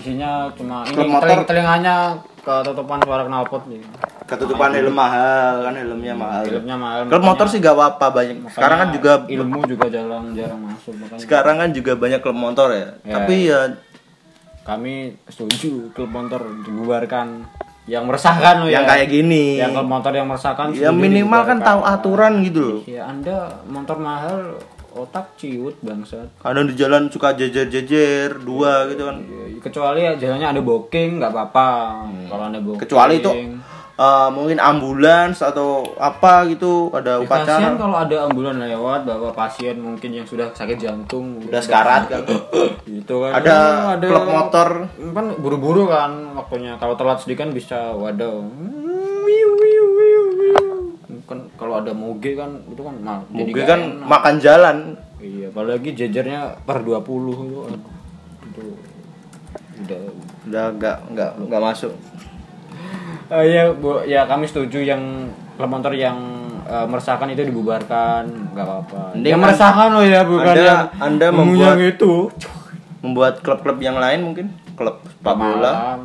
Isinya 0.01 0.49
cuma 0.57 0.81
ini 0.83 1.05
motor- 1.05 1.29
teling- 1.29 1.45
telinganya 1.45 1.95
ketutupan 2.41 2.97
suara 2.99 3.23
knalpot 3.23 3.69
nih. 3.69 3.81
Ketutupan 4.25 4.71
helm 4.71 4.95
mahal 4.95 5.61
kan 5.61 5.73
helmnya 5.75 6.15
mahal. 6.15 6.41
Filmnya 6.41 6.73
mahal. 6.73 6.99
Klub 7.05 7.21
makanya- 7.21 7.29
motor 7.29 7.45
sih 7.45 7.59
gak 7.59 7.75
apa-apa 7.75 8.05
banyak. 8.09 8.35
Sekarang 8.49 8.77
kan 8.79 8.89
juga 8.89 9.11
ilmu 9.27 9.59
juga 9.67 9.85
jarang 9.91 10.33
jarang 10.33 10.59
masuk 10.63 10.93
makanya 10.97 11.21
sekarang 11.21 11.55
kan 11.59 11.69
juga 11.69 11.91
banyak 11.93 12.19
klub 12.19 12.37
motor 12.39 12.73
ya. 12.73 12.97
Ya. 13.03 13.13
Tapi 13.19 13.35
ya 13.45 13.59
kami 14.61 15.17
setuju 15.27 15.91
klub 15.91 16.09
motor 16.09 16.41
dibubarkan 16.63 17.45
yang 17.89 18.05
meresahkan 18.05 18.61
loh 18.61 18.69
yang 18.69 18.85
ya. 18.85 18.89
kayak 18.93 19.07
gini. 19.09 19.57
yang 19.57 19.73
klub 19.75 19.89
motor 19.89 20.13
yang 20.13 20.25
meresahkan 20.25 20.71
Ya 20.71 20.89
minimal 20.89 21.41
kan 21.43 21.57
tahu 21.59 21.81
aturan 21.83 22.41
gitu 22.41 22.61
loh. 22.61 22.79
Ya 22.87 23.05
Anda 23.05 23.61
motor 23.67 23.99
mahal 23.99 24.57
otak 24.93 25.35
ciut 25.35 25.75
bangsat. 25.79 26.27
Kadang 26.37 26.65
di 26.65 26.75
jalan 26.75 27.07
suka 27.07 27.31
jejer-jejer 27.31 28.37
dua 28.37 28.87
gitu 28.87 29.05
kan. 29.05 29.17
Ya, 29.19 29.59
kecuali 29.59 29.99
ya 30.01 30.13
jalannya 30.15 30.47
ada 30.49 30.61
booking 30.61 31.17
nggak 31.17 31.29
apa-apa. 31.29 31.69
Kalau 32.25 32.43
Anda 32.43 32.59
booking. 32.59 32.75
Hmm. 32.75 32.83
Kecuali 32.83 33.13
itu 33.17 33.31
eh, 33.93 34.29
mungkin 34.29 34.57
ambulans 34.57 35.37
atau 35.39 35.69
apa 35.95 36.47
gitu 36.47 36.89
ada 36.89 37.17
Ya, 37.17 37.23
kasihan 37.23 37.69
upacara. 37.69 37.77
kalau 37.77 37.97
ada 37.99 38.17
ambulan 38.25 38.55
lewat 38.57 39.05
bawa 39.05 39.29
pasien 39.31 39.77
mungkin 39.77 40.09
yang 40.11 40.25
sudah 40.25 40.49
sakit 40.49 40.75
jantung 40.75 41.37
Udah 41.39 41.61
sekarat 41.61 42.09
kan. 42.09 42.25
gitu 42.83 43.21
kan 43.21 43.31
Ada 43.37 43.55
ada 43.95 44.05
klub 44.05 44.25
motor. 44.25 44.69
kan 45.11 45.25
buru-buru 45.37 45.85
kan 45.85 46.09
waktunya 46.33 46.73
kalau 46.75 46.95
telat 46.95 47.17
sedikit 47.17 47.41
kan 47.41 47.51
bisa 47.51 47.93
waduh 47.93 48.41
wiu, 49.21 49.49
wiu, 49.53 49.85
wiu. 49.85 49.90
Kan 51.23 51.39
kalau 51.53 51.77
ada 51.77 51.91
moge 51.91 52.33
kan 52.33 52.49
itu 52.65 52.79
kan 52.79 52.95
mal 52.97 53.19
jadi 53.25 53.37
Mungkin 53.37 53.53
nggak 53.55 53.67
kan 53.67 53.81
enak. 53.81 54.07
makan 54.07 54.35
jalan. 54.37 54.77
iya 55.17 55.47
apalagi 55.47 55.89
jajarnya 55.91 56.39
per 56.59 56.81
20 56.81 56.97
itu 56.97 57.59
aduh, 57.61 57.81
itu 58.43 58.63
udah 59.79 59.99
Udah 60.43 60.65
nggak 60.71 60.97
nggak 61.09 61.31
nggak 61.43 61.61
masuk. 61.63 61.93
Eh, 63.27 63.45
ya 63.47 63.71
bu 63.71 64.03
ya 64.03 64.25
kami 64.25 64.43
setuju 64.43 64.81
yang 64.81 65.29
klub 65.55 65.69
motor 65.69 65.93
yang 65.93 66.17
eh, 66.63 66.85
meresahkan 66.85 67.29
itu 67.29 67.43
dibubarkan 67.43 68.25
nggak 68.51 68.61
apa-apa 68.61 69.01
yang 69.17 69.35
an- 69.35 69.43
meresahkan 69.43 69.87
loh 69.89 70.03
ya 70.03 70.21
bukan 70.23 70.51
Anda- 70.51 70.65
yang 70.65 70.81
Anda 70.99 71.27
membuat- 71.29 71.79
itu 71.79 72.13
Membuat 72.99 73.39
klub-klub 73.39 73.77
yang 73.79 73.97
lain 73.97 74.21
mungkin 74.23 74.45
klub 74.73 75.01
sepak 75.03 75.33
bola. 75.33 75.97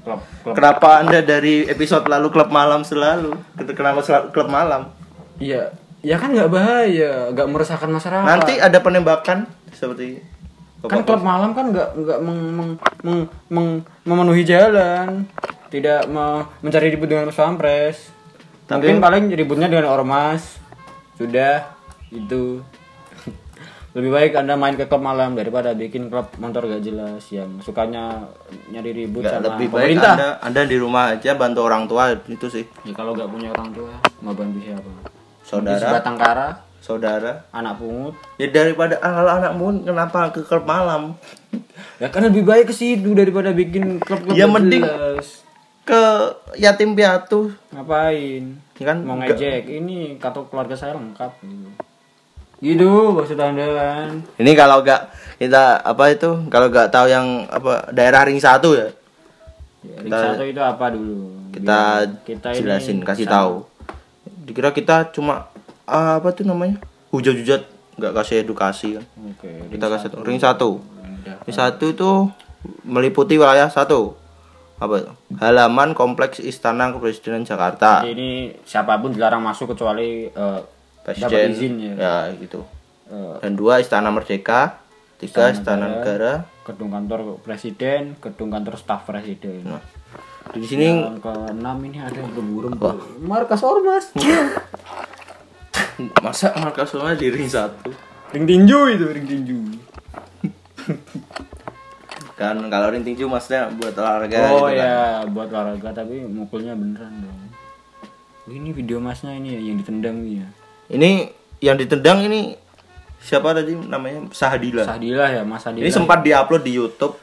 Klub 0.00 0.20
klub 0.42 0.54
Kenapa 0.54 0.88
Anda 0.98 1.20
dari 1.20 1.64
episode 1.64 2.06
lalu 2.06 2.28
klub 2.28 2.48
malam 2.48 2.80
selalu? 2.82 3.36
Kenapa 3.72 4.00
selalu 4.00 4.26
klub 4.30 4.48
malam? 4.48 4.90
Iya, 5.36 5.72
ya 6.00 6.16
kan 6.16 6.32
nggak 6.32 6.48
bahaya, 6.48 7.32
nggak 7.32 7.48
meresahkan 7.48 7.88
masyarakat. 7.88 8.24
Nanti 8.24 8.56
ada 8.56 8.78
penembakan 8.78 9.44
seperti 9.70 10.20
kan 10.80 11.04
klub 11.04 11.20
malam 11.20 11.52
kan 11.52 11.68
nggak 11.68 11.92
nggak 11.92 12.18
meng- 12.20 12.52
meng- 12.56 12.78
meng- 13.04 13.28
meng- 13.48 13.82
memenuhi 14.00 14.42
jalan, 14.42 15.28
tidak 15.68 16.08
me- 16.08 16.48
mencari 16.60 16.88
ribut 16.88 17.04
dengan 17.06 17.28
pampres. 17.28 18.08
Tapi- 18.64 18.88
Mungkin 18.88 19.00
paling 19.00 19.24
ributnya 19.28 19.68
dengan 19.68 19.90
ormas. 19.90 20.56
Sudah 21.14 21.68
itu. 22.08 22.64
Lebih 23.90 24.06
baik 24.08 24.32
anda 24.36 24.54
main 24.54 24.74
ke 24.74 24.86
klub 24.86 25.00
malam 25.00 25.34
daripada 25.34 25.74
bikin 25.74 26.06
klub 26.06 26.30
motor 26.36 26.62
gak 26.64 26.78
jelas 26.80 27.26
yang 27.28 27.58
sukanya 27.58 28.22
nyari 28.68 28.94
ribut 28.96 29.20
Nggak, 29.20 29.34
sama 29.34 29.46
lebih 29.50 29.66
baik 29.68 29.74
pemerintah. 29.90 30.14
anda, 30.14 30.28
anda 30.40 30.60
di 30.62 30.76
rumah 30.76 31.04
aja 31.10 31.30
bantu 31.34 31.60
orang 31.60 31.84
tua 31.84 32.04
itu 32.24 32.46
sih 32.46 32.62
Ya 32.80 32.92
kalau 32.92 33.12
nggak 33.12 33.26
punya 33.26 33.50
orang 33.50 33.70
tua, 33.72 33.90
mau 34.20 34.30
bantu 34.30 34.62
siapa? 34.62 34.90
Saudara. 35.42 35.86
Batang 35.90 36.14
kara, 36.14 36.48
saudara 36.78 37.32
anak 37.50 37.74
pungut, 37.76 38.14
ya 38.36 38.46
daripada 38.46 38.94
ah, 38.96 39.10
kalau 39.12 39.32
anakmu 39.34 39.66
kenapa 39.82 40.20
ke 40.30 40.40
klub 40.40 40.62
malam 40.64 41.18
Ya 41.98 42.06
kan 42.08 42.22
lebih 42.22 42.42
baik 42.42 42.70
ke 42.70 42.74
situ 42.76 43.10
daripada 43.10 43.50
bikin 43.50 43.98
klub-klub 43.98 44.32
Ya, 44.32 44.46
gak 44.46 44.54
mending- 44.54 44.86
jelas. 44.86 45.42
ke 45.82 46.02
yatim 46.54 46.94
piatu 46.94 47.50
Ngapain? 47.74 48.54
Ya 48.78 48.84
kan 48.86 49.02
Mau 49.02 49.18
ngejek. 49.18 49.66
Ini 49.66 50.14
kartu 50.16 50.46
keluarga 50.46 50.72
saya 50.72 50.94
lengkap 50.94 51.42
gitu. 51.42 51.89
Gitu, 52.60 52.84
maksud 53.10 53.34
Anda 53.34 53.64
kan. 53.66 54.20
ini 54.36 54.52
kalau 54.52 54.80
nggak 54.80 55.00
kita 55.36 55.80
apa 55.80 56.04
itu 56.08 56.28
kalau 56.46 56.68
nggak 56.68 56.88
tahu 56.88 57.06
yang 57.06 57.48
apa 57.48 57.88
daerah 57.90 58.22
ring 58.22 58.36
satu 58.38 58.74
ya 58.74 58.88
Ya, 59.80 59.96
ring 59.98 60.12
satu 60.12 60.44
itu 60.44 60.60
apa 60.60 60.92
dulu? 60.92 61.32
kita, 61.50 62.04
Biar 62.04 62.20
kita 62.22 62.48
ini 62.52 62.58
jelasin 62.60 62.98
kasih 63.00 63.24
sama- 63.24 63.32
tahu 63.34 63.54
dikira 64.42 64.70
kita 64.70 65.08
cuma 65.08 65.48
ah, 65.82 66.20
apa 66.20 66.30
tuh 66.30 66.44
namanya 66.44 66.76
hujat-hujat 67.08 67.64
nggak 67.96 68.12
kasih 68.14 68.36
edukasi 68.40 68.88
kan 68.94 69.04
Oke. 69.26 69.48
kita 69.70 69.86
kasih 69.88 70.08
tahu. 70.10 70.20
ring 70.22 70.36
satu 70.36 70.70
ring 71.40 71.54
satu 71.54 71.84
itu 71.86 72.10
meliputi 72.82 73.34
wilayah 73.34 73.66
satu 73.66 74.20
apa 74.76 74.94
itu 74.98 75.12
halaman 75.38 75.92
kompleks 75.92 76.38
istana 76.38 76.88
kepresidenan 76.90 77.42
Jakarta 77.42 78.00
Jadi 78.00 78.12
ini 78.12 78.30
siapa 78.62 78.96
pun 78.96 79.10
dilarang 79.10 79.40
masuk 79.40 79.72
kecuali 79.72 80.28
dapat 80.28 80.68
presiden 81.12 81.50
izin 81.52 81.74
ya. 81.98 82.30
gitu 82.38 82.62
Eh, 83.10 83.34
dan 83.42 83.58
dua 83.58 83.82
istana 83.82 84.14
merdeka 84.14 84.78
tiga 85.18 85.50
istana 85.50 85.90
negara 85.90 86.46
gedung 86.62 86.94
kantor 86.94 87.42
presiden, 87.42 88.14
gedung 88.22 88.54
kantor 88.54 88.78
staf 88.78 89.02
presiden. 89.02 89.66
Nah, 89.66 89.82
di 90.54 90.62
sini 90.62 90.94
Yang 90.94 91.18
keenam 91.18 91.76
ini 91.82 91.98
ada 91.98 92.22
burung 92.30 92.78
markas 93.26 93.66
ormas. 93.66 94.14
masa 96.24 96.54
markas 96.56 96.94
semua 96.94 97.12
di 97.12 97.28
ring 97.28 97.50
satu 97.50 97.92
ring 98.32 98.46
tinju 98.46 98.78
itu, 98.94 99.06
ring 99.10 99.26
tinju. 99.26 99.58
kan 102.40 102.56
kalau 102.72 102.88
ring 102.94 103.04
tinju 103.04 103.28
maksudnya 103.28 103.68
buat 103.74 103.92
olahraga 103.98 104.38
oh 104.38 104.70
gitu 104.70 104.80
kan. 104.80 104.80
ya, 104.80 104.96
buat 105.28 105.50
olahraga 105.50 105.90
tapi 105.92 106.24
mukulnya 106.24 106.78
beneran 106.78 107.26
dong. 107.26 107.38
Ini 108.48 108.70
video 108.70 109.02
masnya 109.02 109.34
ini 109.34 109.58
ya 109.58 109.60
yang 109.60 109.76
ditendang 109.82 110.24
ya. 110.24 110.46
Ini 110.90 111.30
yang 111.62 111.76
ditendang 111.78 112.26
ini 112.26 112.54
siapa 113.20 113.52
tadi 113.52 113.76
namanya 113.76 114.26
Sahadila 114.32 114.82
Sahdilah 114.82 115.28
ya, 115.28 115.42
Mas 115.44 115.62
Sahdilah. 115.62 115.84
ini 115.86 115.90
sempat 115.92 116.24
diupload 116.24 116.62
di 116.64 116.72
YouTube 116.74 117.14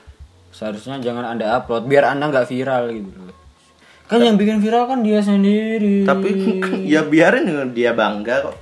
Seharusnya 0.53 0.97
jangan 0.97 1.37
anda 1.37 1.53
upload 1.53 1.85
biar 1.85 2.17
anda 2.17 2.33
nggak 2.33 2.49
viral 2.49 2.89
gitu. 2.89 3.13
Kan 4.09 4.25
yang 4.25 4.41
bikin 4.41 4.57
viral 4.57 4.89
kan 4.89 5.05
dia 5.05 5.21
sendiri. 5.21 6.01
tapi 6.01 6.33
ya 6.97 7.05
biarin 7.05 7.45
dia 7.77 7.93
bangga 7.93 8.49
kok 8.49 8.57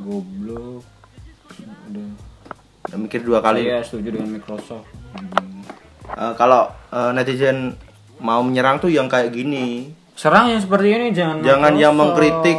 goblok. 0.00 0.80
Udah. 1.90 2.96
Mikir 2.96 3.26
dua 3.26 3.44
kali 3.44 3.66
Saya 3.68 3.84
setuju 3.84 4.08
dengan 4.16 4.40
Microsoft. 4.40 4.88
Hmm. 4.88 5.60
Eh, 6.16 6.32
kalau 6.40 6.72
eh, 6.94 7.10
netizen 7.12 7.76
mau 8.24 8.40
menyerang 8.40 8.80
tuh 8.80 8.88
yang 8.88 9.10
kayak 9.10 9.34
gini 9.34 9.90
Serang 10.14 10.46
yang 10.46 10.62
seperti 10.62 10.94
ini 10.94 11.06
jangan 11.10 11.42
jangan 11.42 11.72
yang 11.74 11.92
Microsoft. 11.92 11.98
mengkritik 12.00 12.58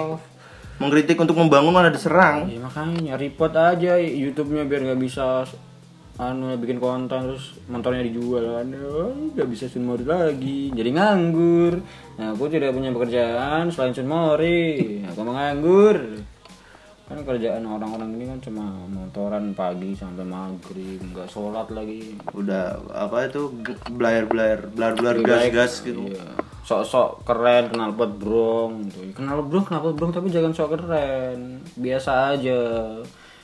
mengkritik 0.76 1.16
untuk 1.16 1.40
membangun 1.40 1.72
malah 1.72 1.94
diserang 1.94 2.52
Ya 2.52 2.60
makanya 2.60 3.16
report 3.16 3.54
aja 3.56 3.96
YouTube-nya 3.96 4.68
biar 4.68 4.82
nggak 4.92 5.02
bisa 5.02 5.48
anu 6.16 6.56
bikin 6.56 6.80
konten 6.80 7.28
terus 7.28 7.60
motornya 7.68 8.00
dijual. 8.08 8.64
Oh, 8.80 9.12
nggak 9.36 9.48
bisa 9.52 9.68
sunmori 9.68 10.08
lagi. 10.08 10.72
Jadi 10.72 10.96
nganggur. 10.96 11.84
Nah 12.16 12.32
aku 12.32 12.48
tidak 12.48 12.72
punya 12.72 12.96
pekerjaan 12.96 13.68
selain 13.68 13.92
sunmori 13.92 15.04
aku 15.04 15.20
menganggur 15.28 16.24
kan 17.06 17.22
kerjaan 17.22 17.62
orang-orang 17.70 18.18
ini 18.18 18.26
kan 18.34 18.40
cuma 18.42 18.66
motoran 18.90 19.54
pagi 19.54 19.94
sampai 19.94 20.26
maghrib 20.26 20.98
nggak 21.14 21.30
sholat 21.30 21.70
lagi. 21.70 22.18
Udah 22.34 22.82
apa 22.90 23.30
itu 23.30 23.54
blayar 23.94 24.26
blayar 24.26 24.66
blayar 24.74 24.94
blayar 24.98 25.18
gas 25.22 25.44
gas 25.54 25.74
gitu. 25.86 26.10
Iya. 26.10 26.26
sok-sok 26.66 27.30
keren 27.30 27.70
kenal 27.70 27.94
pot 27.94 28.10
brong 28.18 28.90
gitu. 28.90 29.14
kenal 29.14 29.46
brong 29.46 29.70
kenal 29.70 29.86
pot 29.86 29.94
brong 29.94 30.10
tapi 30.18 30.34
jangan 30.34 30.50
sok 30.50 30.74
keren. 30.74 31.62
Biasa 31.78 32.34
aja. 32.34 32.62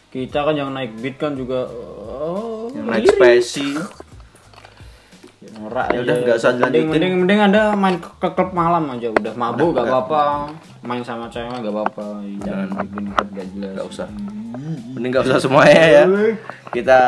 Kita 0.09 0.43
kan 0.43 0.57
yang 0.57 0.73
naik 0.73 0.97
beat 0.97 1.21
kan 1.21 1.37
juga 1.37 1.69
oh 1.69 2.67
yang 2.73 2.89
naik 2.89 3.13
spesi 3.13 3.77
norak 5.61 5.93
Ya 5.93 6.01
udah, 6.01 6.15
aja. 6.17 6.23
nggak 6.25 6.37
usah 6.41 6.49
mending, 6.51 6.65
dilanjutin. 6.65 6.89
mending 6.89 7.13
mending 7.21 7.39
anda 7.39 7.61
main 7.77 7.95
ke, 8.01 8.09
ke 8.17 8.29
klub 8.33 8.49
malam 8.51 8.83
aja 8.89 9.07
udah 9.13 9.33
mabuk 9.37 9.69
gak 9.71 9.85
apa-apa. 9.85 10.21
Main 10.81 11.05
sama 11.05 11.29
cewek 11.29 11.61
gak 11.61 11.69
apa-apa. 11.69 12.05
Jangan 12.41 12.67
bikin 12.81 13.05
klub 13.13 13.29
gak 13.31 13.47
jelas. 13.53 13.73
Nggak 13.77 13.87
usah. 13.87 14.07
Mending 14.91 15.09
nggak 15.13 15.25
usah 15.29 15.37
semuanya 15.37 15.85
ya. 15.85 16.03
Kita 16.73 16.99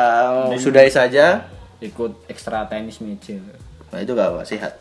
sudahi 0.56 0.90
saja. 0.90 1.50
ikut 1.82 2.30
ekstra 2.30 2.64
tenis 2.64 3.02
meja 3.04 3.36
nah 3.92 4.00
itu 4.00 4.16
gak 4.16 4.32
apa 4.32 4.40
sehat 4.42 4.72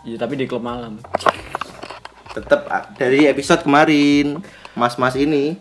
ya 0.00 0.16
tapi 0.16 0.38
di 0.38 0.46
klub 0.46 0.62
malam. 0.62 0.96
Tetap 2.32 2.64
ah, 2.68 2.88
dari 2.94 3.26
episode 3.26 3.60
kemarin 3.60 4.40
mas-mas 4.72 5.12
ini 5.16 5.58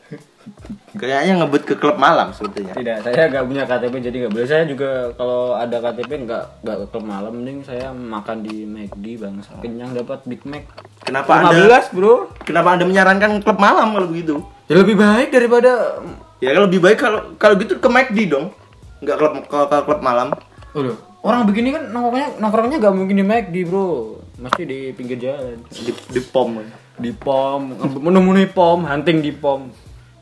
Kayaknya 0.95 1.33
ngebut 1.43 1.63
ke 1.67 1.75
klub 1.75 1.97
malam 1.99 2.31
sebetulnya. 2.31 2.71
Tidak, 2.71 2.97
saya 3.03 3.27
nggak 3.27 3.45
punya 3.49 3.63
KTP 3.67 3.93
jadi 3.99 4.15
nggak 4.25 4.33
boleh. 4.33 4.47
Saya 4.47 4.63
juga 4.63 5.11
kalau 5.17 5.57
ada 5.57 5.77
KTP 5.81 6.11
nggak 6.23 6.43
nggak 6.63 6.77
ke 6.79 6.85
klub 6.93 7.05
malam, 7.05 7.31
mending 7.35 7.59
saya 7.67 7.91
makan 7.91 8.45
di 8.45 8.63
McD 8.63 9.05
bang. 9.19 9.35
Kenyang 9.59 9.91
dapat 9.91 10.23
Big 10.23 10.41
Mac. 10.47 10.63
Kenapa 11.03 11.51
Anda 11.51 11.67
15 11.67 11.95
bro. 11.97 12.31
Kenapa 12.47 12.79
Anda 12.79 12.85
menyarankan 12.87 13.43
klub 13.43 13.59
malam 13.59 13.91
kalau 13.91 14.07
begitu? 14.07 14.39
Ya 14.71 14.75
lebih 14.79 14.95
baik 14.95 15.29
daripada. 15.35 15.99
Ya 16.39 16.55
lebih 16.55 16.79
baik 16.79 16.97
kalau 17.01 17.35
kalau 17.35 17.59
gitu 17.59 17.75
ke 17.75 17.89
McD 17.91 18.17
dong. 18.31 18.55
Nggak 19.03 19.17
klub 19.19 19.33
ke, 19.51 19.57
ke 19.67 19.77
klub 19.83 19.99
malam. 19.99 20.31
Udah. 20.71 20.95
Orang 21.25 21.49
begini 21.49 21.73
kan 21.73 21.89
nongkrongnya 21.89 22.37
nongkrongnya 22.37 22.77
nggak 22.79 22.95
mungkin 22.95 23.15
di 23.19 23.25
McD 23.25 23.55
bro. 23.67 24.21
Mesti 24.39 24.61
di 24.63 24.79
pinggir 24.95 25.17
jalan. 25.19 25.59
Di, 25.73 25.91
di 25.91 26.21
pom. 26.23 26.61
Di 26.95 27.11
pom, 27.11 27.75
menemui 27.99 28.47
pom, 28.47 28.87
hunting 28.87 29.19
di 29.19 29.35
pom. 29.35 29.67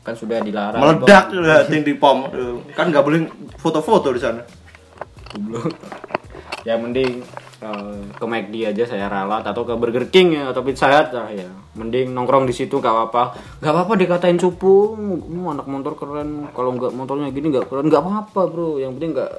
Kan 0.04 0.14
sudah 0.14 0.44
dilarang. 0.44 0.80
Meledak 0.84 1.32
ting 1.72 1.80
di 1.80 1.96
pom. 1.96 2.28
Kan 2.76 2.92
nggak 2.92 3.04
boleh 3.04 3.24
foto-foto 3.56 4.12
di 4.12 4.20
sana. 4.20 4.44
Ya 6.64 6.76
mending 6.76 7.24
eh, 7.64 8.00
ke 8.12 8.24
McD 8.24 8.54
aja 8.68 8.84
saya 8.84 9.08
ralat 9.08 9.44
atau 9.44 9.64
ke 9.64 9.72
Burger 9.76 10.08
King 10.12 10.36
ya 10.36 10.52
atau 10.52 10.60
Pizza 10.60 10.92
Hut 10.92 11.08
lah 11.16 11.28
ya. 11.32 11.48
Mending 11.74 12.12
nongkrong 12.12 12.44
di 12.46 12.54
situ 12.54 12.78
gak 12.78 12.92
apa-apa. 12.92 13.34
Gak 13.58 13.72
apa-apa 13.72 13.92
dikatain 13.98 14.38
cupu, 14.38 14.94
"Mu 15.28 15.50
anak 15.50 15.66
motor 15.66 15.96
keren. 15.98 16.52
Kalau 16.54 16.70
nggak 16.76 16.92
motornya 16.94 17.32
gini 17.34 17.50
nggak 17.50 17.66
keren, 17.66 17.88
nggak 17.88 18.04
apa-apa 18.04 18.40
bro. 18.46 18.78
Yang 18.78 18.92
penting 19.00 19.10
nggak 19.18 19.32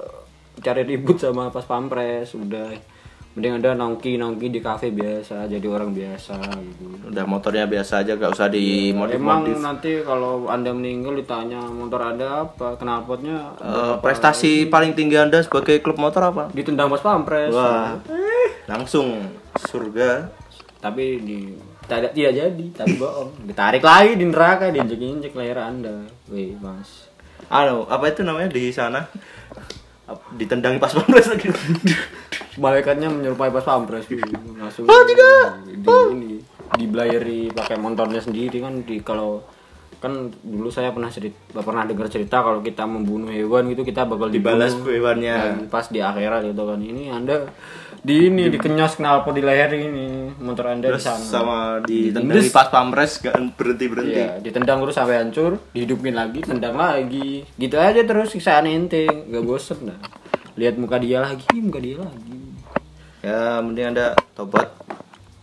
cari 0.65 0.81
ribut 0.83 1.17
sama 1.21 1.53
pas 1.53 1.63
pampres 1.63 2.33
udah. 2.33 2.94
Mending 3.35 3.59
ada 3.59 3.75
nongki 3.75 4.15
nongki 4.15 4.47
di 4.47 4.63
kafe 4.63 4.95
biasa, 4.95 5.43
jadi 5.51 5.67
orang 5.67 5.91
biasa 5.91 6.39
gitu. 6.55 7.11
Udah 7.11 7.27
motornya 7.27 7.67
biasa 7.67 7.99
aja 7.99 8.15
gak 8.15 8.31
usah 8.31 8.47
di 8.47 8.95
modif 8.95 9.19
Emang 9.19 9.43
nanti 9.59 9.99
kalau 10.07 10.47
anda 10.47 10.71
meninggal 10.71 11.19
ditanya 11.19 11.59
motor 11.67 11.99
anda 12.15 12.47
apa, 12.47 12.79
knalpotnya 12.79 13.59
Eh, 13.59 13.95
prestasi 13.99 14.71
paling 14.71 14.95
tinggi 14.95 15.19
Anda 15.19 15.43
sebagai 15.43 15.83
klub 15.83 15.99
motor 15.99 16.31
apa? 16.31 16.47
ditendang 16.55 16.87
pas 16.87 17.03
pampres. 17.03 17.51
Wah. 17.51 17.99
Langsung 18.65 19.19
surga. 19.67 20.31
tapi 20.79 21.17
di 21.17 21.49
tidak 21.89 22.13
tidak 22.13 22.33
jadi 22.37 22.65
tapi 22.77 22.93
bohong 23.01 23.49
ditarik 23.49 23.81
lagi 23.81 24.21
di 24.21 24.25
neraka 24.29 24.69
diinjek 24.69 25.01
injek 25.01 25.33
leher 25.33 25.57
anda 25.57 26.05
wih 26.29 26.53
mas 26.61 27.09
Anu, 27.45 27.85
apa 27.85 28.09
itu 28.09 28.21
namanya 28.21 28.49
di 28.49 28.69
sana? 28.69 29.05
Ditendang 30.33 30.81
pas 30.81 30.89
pampres 30.89 31.29
lagi. 31.29 31.49
Malaikatnya 32.55 33.11
menyerupai 33.11 33.51
pas 33.51 33.65
pampres 33.65 34.07
gitu. 34.07 34.23
langsung 34.55 34.87
oh 34.87 35.03
tidak 35.07 35.65
di 35.67 35.87
ini 36.15 36.31
dibelayari 36.75 37.51
pakai 37.53 37.77
motornya 37.79 38.19
sendiri 38.19 38.59
kan 38.63 38.83
di 38.83 38.99
kalau 38.99 39.43
kan 40.05 40.29
dulu 40.43 40.69
saya 40.69 40.91
pernah 40.93 41.09
cerita 41.09 41.63
pernah 41.65 41.87
dengar 41.87 42.05
cerita 42.11 42.43
kalau 42.43 42.59
kita 42.61 42.85
membunuh 42.85 43.31
hewan 43.31 43.71
gitu 43.73 43.81
kita 43.81 44.05
bakal 44.05 44.29
Dibalas 44.29 44.77
dibunuh. 44.77 44.91
hewannya. 44.93 45.35
Dan 45.39 45.65
pas 45.71 45.87
di 45.89 45.97
akhirat 45.97 46.45
gitu 46.45 46.61
kan 46.61 46.77
ini 46.77 47.09
anda 47.09 47.49
di 48.05 48.29
ini 48.29 48.53
dikenyos 48.53 49.01
knalpot 49.01 49.33
di 49.33 49.41
leher 49.41 49.73
ini 49.73 50.29
motor 50.37 50.77
anda 50.77 50.93
Terus 50.93 51.01
di 51.01 51.09
sana 51.09 51.25
sama 51.25 51.57
ditendang 51.81 52.37
di 52.37 52.53
pas 52.53 52.69
pampres 52.69 53.17
gak 53.17 53.33
berhenti 53.57 53.85
berhenti. 53.89 54.19
Iya, 54.21 54.29
ditendang 54.45 54.77
terus 54.85 54.93
sampai 54.93 55.17
hancur, 55.25 55.57
dihidupin 55.73 56.13
lagi, 56.13 56.45
tendang 56.45 56.77
lagi. 56.77 57.41
Gitu 57.57 57.73
aja 57.73 58.05
terus 58.05 58.29
siksaan 58.29 58.69
ente, 58.69 59.09
gak 59.09 59.41
bosen 59.41 59.89
dah. 59.89 59.97
Lihat 60.53 60.77
muka 60.77 61.01
dia 61.01 61.17
lagi, 61.17 61.49
muka 61.57 61.81
dia 61.81 61.97
lagi. 61.97 62.44
Ya, 63.25 63.57
mending 63.57 63.89
Anda 63.89 64.13
tobat. 64.37 64.69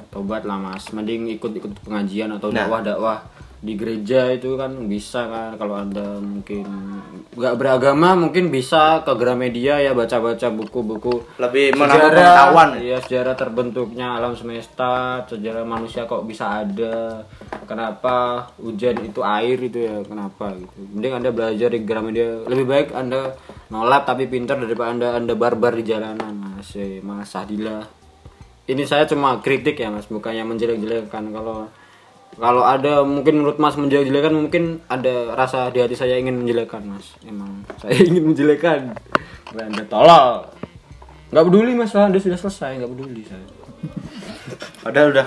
Tobat 0.09 0.45
lah 0.45 0.55
mas, 0.57 0.87
mending 0.89 1.27
ikut-ikut 1.33 1.73
pengajian 1.83 2.31
atau 2.31 2.49
Nah. 2.49 2.63
dakwah-dakwah 2.63 3.19
di 3.59 3.75
gereja 3.75 4.27
itu 4.29 4.59
kan 4.59 4.75
bisa 4.85 5.23
kan 5.25 5.55
kalau 5.55 5.79
anda 5.79 6.19
mungkin 6.19 6.67
nggak 7.31 7.55
beragama 7.55 8.19
mungkin 8.19 8.51
bisa 8.51 9.01
ke 9.01 9.15
Gramedia 9.15 9.79
ya 9.79 9.95
baca-baca 9.95 10.51
buku-buku 10.51 11.23
Lebih 11.39 11.79
menambah 11.79 12.11
pengetahuan. 12.11 12.69
ya 12.83 12.99
sejarah 12.99 13.39
terbentuknya 13.39 14.19
alam 14.19 14.35
semesta 14.35 15.23
sejarah 15.25 15.63
manusia 15.63 16.05
kok 16.05 16.27
bisa 16.27 16.67
ada 16.67 17.23
kenapa 17.63 18.51
hujan 18.59 18.99
itu 19.01 19.23
air 19.23 19.55
itu 19.57 19.79
ya 19.81 20.03
kenapa 20.03 20.51
gitu 20.53 20.83
mending 20.93 21.15
anda 21.15 21.31
belajar 21.31 21.71
di 21.71 21.81
Gramedia 21.81 22.43
lebih 22.45 22.67
baik 22.67 22.89
anda 22.91 23.31
nolak 23.73 24.05
tapi 24.05 24.29
pintar 24.29 24.61
daripada 24.61 24.93
anda. 24.93 25.09
Anda 25.17 25.33
barbar 25.33 25.73
di 25.73 25.89
jalanan. 25.89 26.61
Mas 26.61 26.77
mas 27.01 27.33
Sadila 27.33 27.81
ini 28.71 28.87
saya 28.87 29.09
cuma 29.11 29.43
kritik 29.43 29.75
ya 29.81 29.91
mas. 29.91 30.07
Bukannya 30.07 30.47
menjelek-jelekan. 30.47 31.35
Kalau 31.35 31.67
kalau 32.33 32.63
ada 32.65 33.03
mungkin 33.03 33.43
menurut 33.43 33.59
mas 33.59 33.75
menjelek-jelekan 33.75 34.33
mungkin 34.33 34.81
ada 34.87 35.35
rasa 35.35 35.69
di 35.75 35.83
hati 35.83 35.99
saya 35.99 36.15
ingin 36.17 36.39
menjelekkan 36.39 36.87
mas. 36.87 37.19
Emang 37.27 37.67
saya 37.83 37.99
ingin 38.09 38.31
menjelekkan. 38.31 38.95
Anda 39.53 39.85
tolol. 39.91 40.47
Nggak 41.35 41.45
peduli 41.51 41.73
mas. 41.75 41.93
Anda 41.99 42.23
sudah 42.23 42.39
selesai. 42.39 42.79
Nggak 42.79 42.93
peduli 42.95 43.23
saya. 43.27 43.47
Padahal 44.87 45.11
udah 45.11 45.27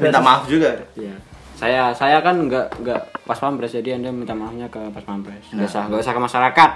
minta 0.00 0.20
maaf 0.24 0.48
juga. 0.48 0.72
ya 0.96 1.12
saya 1.60 1.92
saya 1.92 2.24
kan 2.24 2.48
nggak 2.48 2.80
nggak 2.80 3.00
pas 3.28 3.36
pampres. 3.36 3.76
Jadi 3.76 3.92
anda 3.92 4.08
minta 4.08 4.32
maafnya 4.32 4.72
ke 4.72 4.80
pas 4.88 5.04
pampres. 5.04 5.52
Nggak 5.52 5.68
usah 5.68 5.82
nggak 5.92 6.00
usah 6.00 6.14
ke 6.16 6.22
masyarakat 6.24 6.70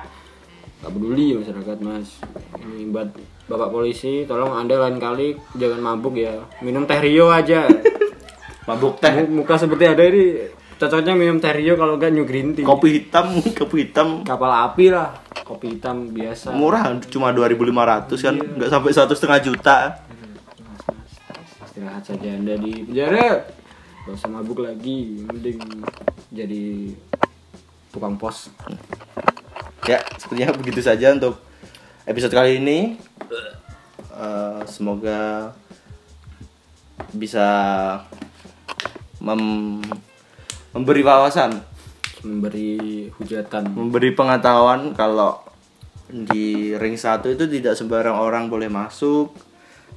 nggak 0.80 0.92
peduli 0.92 1.26
masyarakat 1.38 1.78
mas. 1.84 2.08
Ini 2.58 2.88
buat 2.90 3.08
bapak 3.44 3.68
polisi 3.70 4.24
tolong 4.24 4.56
anda 4.56 4.80
lain 4.80 4.96
kali 4.98 5.38
jangan 5.54 5.80
mabuk 5.80 6.16
ya. 6.16 6.42
Minum 6.64 6.88
teh 6.88 6.98
rio 6.98 7.28
aja. 7.30 7.68
Mabuk 8.68 8.96
teh, 8.96 9.12
Mu- 9.28 9.44
muka 9.44 9.60
seperti 9.60 9.84
ada 9.84 10.00
ini 10.08 10.40
cocoknya 10.80 11.12
minum 11.12 11.36
teh 11.36 11.52
rio 11.52 11.76
kalau 11.76 12.00
enggak 12.00 12.16
new 12.16 12.24
green 12.24 12.56
tea. 12.56 12.64
Kopi 12.64 12.96
hitam, 12.96 13.36
kopi 13.60 13.84
hitam. 13.84 14.24
Kapal 14.24 14.48
api 14.48 14.88
lah 14.88 15.12
kopi 15.44 15.76
hitam 15.76 16.08
biasa. 16.08 16.56
Murah 16.56 16.88
cuma 17.12 17.28
2.500 17.36 18.08
kan 18.24 18.34
nggak 18.40 18.70
sampai 18.72 18.90
satu 18.96 19.12
setengah 19.12 19.40
juta. 19.44 19.78
Istirahat 21.68 22.02
saja 22.08 22.28
anda 22.32 22.56
di 22.56 22.88
penjara. 22.88 23.44
Gak 24.04 24.14
usah 24.20 24.30
mabuk 24.32 24.64
lagi 24.64 25.24
mending 25.28 25.60
jadi 26.28 26.92
tukang 27.88 28.16
pos 28.20 28.52
ya 29.84 30.00
sepertinya 30.16 30.52
begitu 30.56 30.80
saja 30.80 31.12
untuk 31.12 31.40
episode 32.08 32.32
kali 32.32 32.60
ini. 32.60 32.96
Eh, 34.14 34.60
semoga 34.70 35.50
bisa 37.10 37.48
mem- 39.18 39.82
memberi 40.70 41.02
wawasan. 41.02 41.58
Memberi 42.22 43.10
hujatan. 43.18 43.74
Memberi 43.74 44.14
pengetahuan 44.14 44.94
kalau 44.94 45.42
di 46.08 46.72
ring 46.78 46.94
satu 46.94 47.32
itu 47.32 47.44
tidak 47.50 47.74
sembarang 47.74 48.16
orang 48.16 48.46
boleh 48.46 48.70
masuk. 48.70 49.34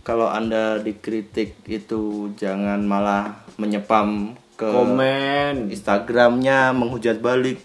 Kalau 0.01 0.31
anda 0.31 0.79
dikritik 0.79 1.67
itu 1.67 2.31
jangan 2.39 2.79
malah 2.87 3.43
menyepam 3.59 4.39
ke 4.55 4.65
komen. 4.65 5.67
Instagramnya 5.67 6.71
menghujat 6.71 7.19
balik 7.19 7.59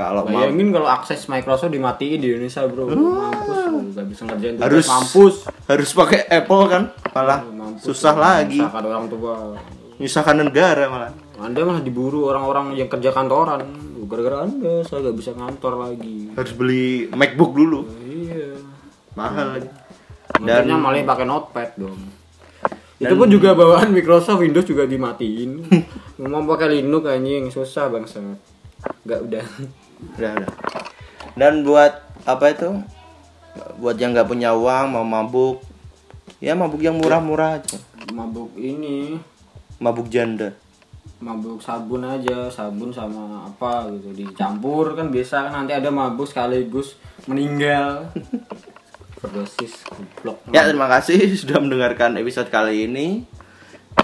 kalau 0.00 0.22
bayangin 0.24 0.72
kalau 0.72 0.88
akses 0.88 1.28
Microsoft 1.28 1.76
dimatiin 1.76 2.18
di 2.24 2.32
Indonesia 2.32 2.64
bro. 2.64 2.88
Mampus 2.88 3.58
bro. 3.68 3.78
gak 3.92 4.06
bisa 4.08 4.22
ngerjain 4.24 4.54
tugas 4.56 4.64
harus 4.64 4.86
mampus. 4.88 5.34
harus 5.68 5.90
pakai 5.92 6.20
Apple 6.24 6.64
kan? 6.72 6.82
Malah 7.12 7.38
mampus 7.44 7.84
susah 7.84 8.14
lagi. 8.16 8.64
Misalkan 8.64 8.84
orang 8.88 9.06
tua. 9.12 9.34
Nyusahkan 10.00 10.36
negara 10.40 10.84
malah. 10.88 11.12
Anda 11.36 11.60
malah 11.60 11.84
diburu 11.84 12.32
orang-orang 12.32 12.72
yang 12.80 12.88
kerja 12.88 13.12
kantoran. 13.12 13.68
Gara-gara 14.08 14.48
anda 14.48 14.80
saya 14.88 15.12
gak 15.12 15.16
bisa 15.20 15.36
kantor 15.36 15.72
lagi. 15.76 16.32
Harus 16.32 16.52
beli 16.56 17.06
MacBook 17.12 17.52
dulu. 17.52 17.84
Iya. 18.00 18.56
Mahal 19.12 19.46
lagi. 19.60 19.68
Dan 20.40 20.64
dan 20.64 20.80
malah 20.80 21.04
pakai 21.04 21.26
notepad 21.28 21.70
dong. 21.76 22.00
Itu 23.00 23.16
pun 23.16 23.28
juga 23.28 23.52
bawaan 23.52 23.92
Microsoft 23.92 24.40
Windows 24.40 24.64
juga 24.64 24.88
dimatiin. 24.88 25.68
Mau 26.24 26.44
pakai 26.48 26.80
Linux 26.80 27.04
anjing. 27.04 27.52
Susah 27.52 27.92
bangsa 27.92 28.20
nggak 29.04 29.20
udah 29.28 29.44
udah 30.16 30.32
udah. 30.40 30.50
Dan 31.38 31.62
buat 31.62 31.92
apa 32.26 32.44
itu? 32.52 32.68
Buat 33.80 33.96
yang 33.98 34.12
nggak 34.12 34.28
punya 34.28 34.54
uang 34.54 34.94
mau 34.94 35.06
mabuk. 35.06 35.62
Ya 36.40 36.56
mabuk 36.56 36.80
yang 36.80 36.96
murah-murah 36.96 37.60
aja. 37.60 37.78
Mabuk 38.12 38.54
ini. 38.56 39.20
Mabuk 39.80 40.08
janda. 40.12 40.56
Mabuk 41.20 41.60
sabun 41.60 42.04
aja 42.04 42.48
sabun 42.48 42.92
sama 42.92 43.44
apa 43.44 43.88
gitu. 43.92 44.12
Dicampur 44.12 44.96
kan 44.96 45.12
biasa 45.12 45.48
kan 45.48 45.64
nanti 45.64 45.76
ada 45.76 45.92
mabuk 45.92 46.24
sekaligus 46.24 46.96
meninggal. 47.28 48.08
Berdosis 49.20 49.84
goblok. 49.84 50.40
Ya 50.48 50.64
terima 50.64 50.88
kasih 50.88 51.20
sudah 51.40 51.60
mendengarkan 51.60 52.16
episode 52.16 52.48
kali 52.48 52.88
ini. 52.88 53.28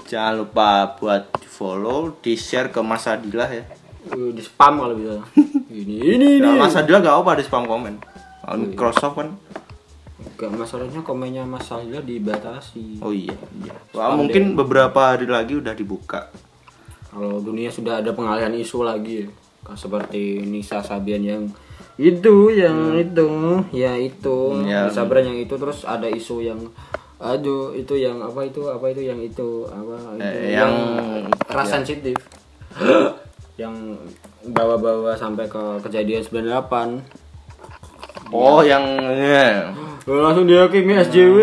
Jangan 0.05 0.45
lupa 0.45 0.93
buat 1.01 1.33
di 1.41 1.49
follow 1.49 2.13
di 2.21 2.37
share 2.37 2.69
ke 2.69 2.79
Mas 2.85 3.09
Adilah 3.09 3.49
ya 3.49 3.65
di 4.09 4.41
spam 4.41 4.73
kalau 4.79 4.95
bisa. 4.95 5.19
Ini 5.77 5.95
ini 6.15 6.27
ini. 6.41 6.49
Mas 6.57 6.73
gak 6.73 7.05
apa 7.05 7.37
di 7.37 7.43
spam 7.43 7.67
komen? 7.67 7.99
Kalau 8.41 8.57
Microsoft 8.57 9.15
kan? 9.19 9.29
Gak 10.37 10.51
masalahnya 10.53 11.01
komennya 11.01 11.43
Mas 11.45 11.65
Sahila 11.65 12.01
dibatasi. 12.01 13.01
Oh 13.01 13.13
iya, 13.13 13.33
iya. 13.61 13.73
Wah, 13.93 14.13
mungkin 14.13 14.57
beberapa 14.57 15.13
hari 15.13 15.29
lagi 15.29 15.57
udah 15.57 15.73
dibuka. 15.73 16.29
Kalau 17.13 17.41
dunia 17.41 17.69
sudah 17.69 18.01
ada 18.01 18.13
pengalihan 18.13 18.53
isu 18.53 18.85
lagi 18.85 19.25
ya. 19.25 19.29
seperti 19.75 20.47
Nisa 20.47 20.79
Sabian 20.79 21.19
yang 21.19 21.43
itu 21.99 22.53
yang 22.55 22.95
itu 22.95 23.27
ya 23.75 23.99
itu 23.99 24.63
Ya. 24.63 24.87
Nisa 24.87 25.03
Sabian 25.03 25.27
yang 25.27 25.39
itu 25.43 25.59
terus 25.59 25.83
ada 25.83 26.07
isu 26.07 26.39
yang 26.39 26.61
aduh 27.17 27.73
itu 27.73 27.97
yang 27.97 28.21
apa 28.21 28.45
itu 28.45 28.63
apa 28.69 28.93
itu 28.93 29.01
yang 29.03 29.17
itu 29.17 29.65
apa 29.65 30.15
itu 30.15 30.23
Eh, 30.23 30.53
yang- 30.53 31.25
ras 31.49 31.67
sensitif 31.67 32.15
yang 33.57 33.97
bawa-bawa 34.53 35.17
sampai 35.17 35.49
ke 35.49 35.81
kejadian 35.81 36.21
98 36.21 37.01
oh 38.29 38.61
ya. 38.61 38.77
yang 38.77 38.85
yeah. 39.17 39.73
oh, 40.05 40.21
langsung 40.21 40.45
dihakimi 40.45 40.93
SJW 40.93 41.37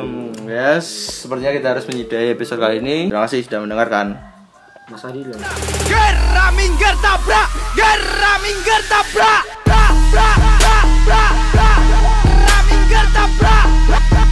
hmm, 0.00 0.48
yes. 0.48 0.88
Sepertinya 1.28 1.52
kita 1.52 1.68
harus 1.76 1.84
menyidai 1.84 2.32
episode 2.32 2.56
kali 2.56 2.80
ini. 2.80 3.12
Terima 3.12 3.28
kasih 3.28 3.44
sudah 3.44 3.60
mendengarkan. 3.60 4.16
Mas 4.88 5.04
Adil 5.04 5.28
ya? 5.28 5.36
loh. 5.36 6.48
minggir 6.56 6.94
tabrak! 7.04 7.48
Gerra 7.76 8.40
tabrak! 8.88 9.42
Tabrak! 9.68 10.36
Bra 10.72 10.80
bra 11.04 11.24
bra 11.52 11.76
bra 12.64 13.02
tabrak! 13.12 14.27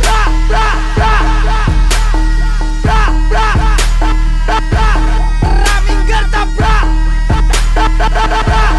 da 7.99 8.09
da 8.09 8.27
da 8.27 8.43
da 8.43 8.76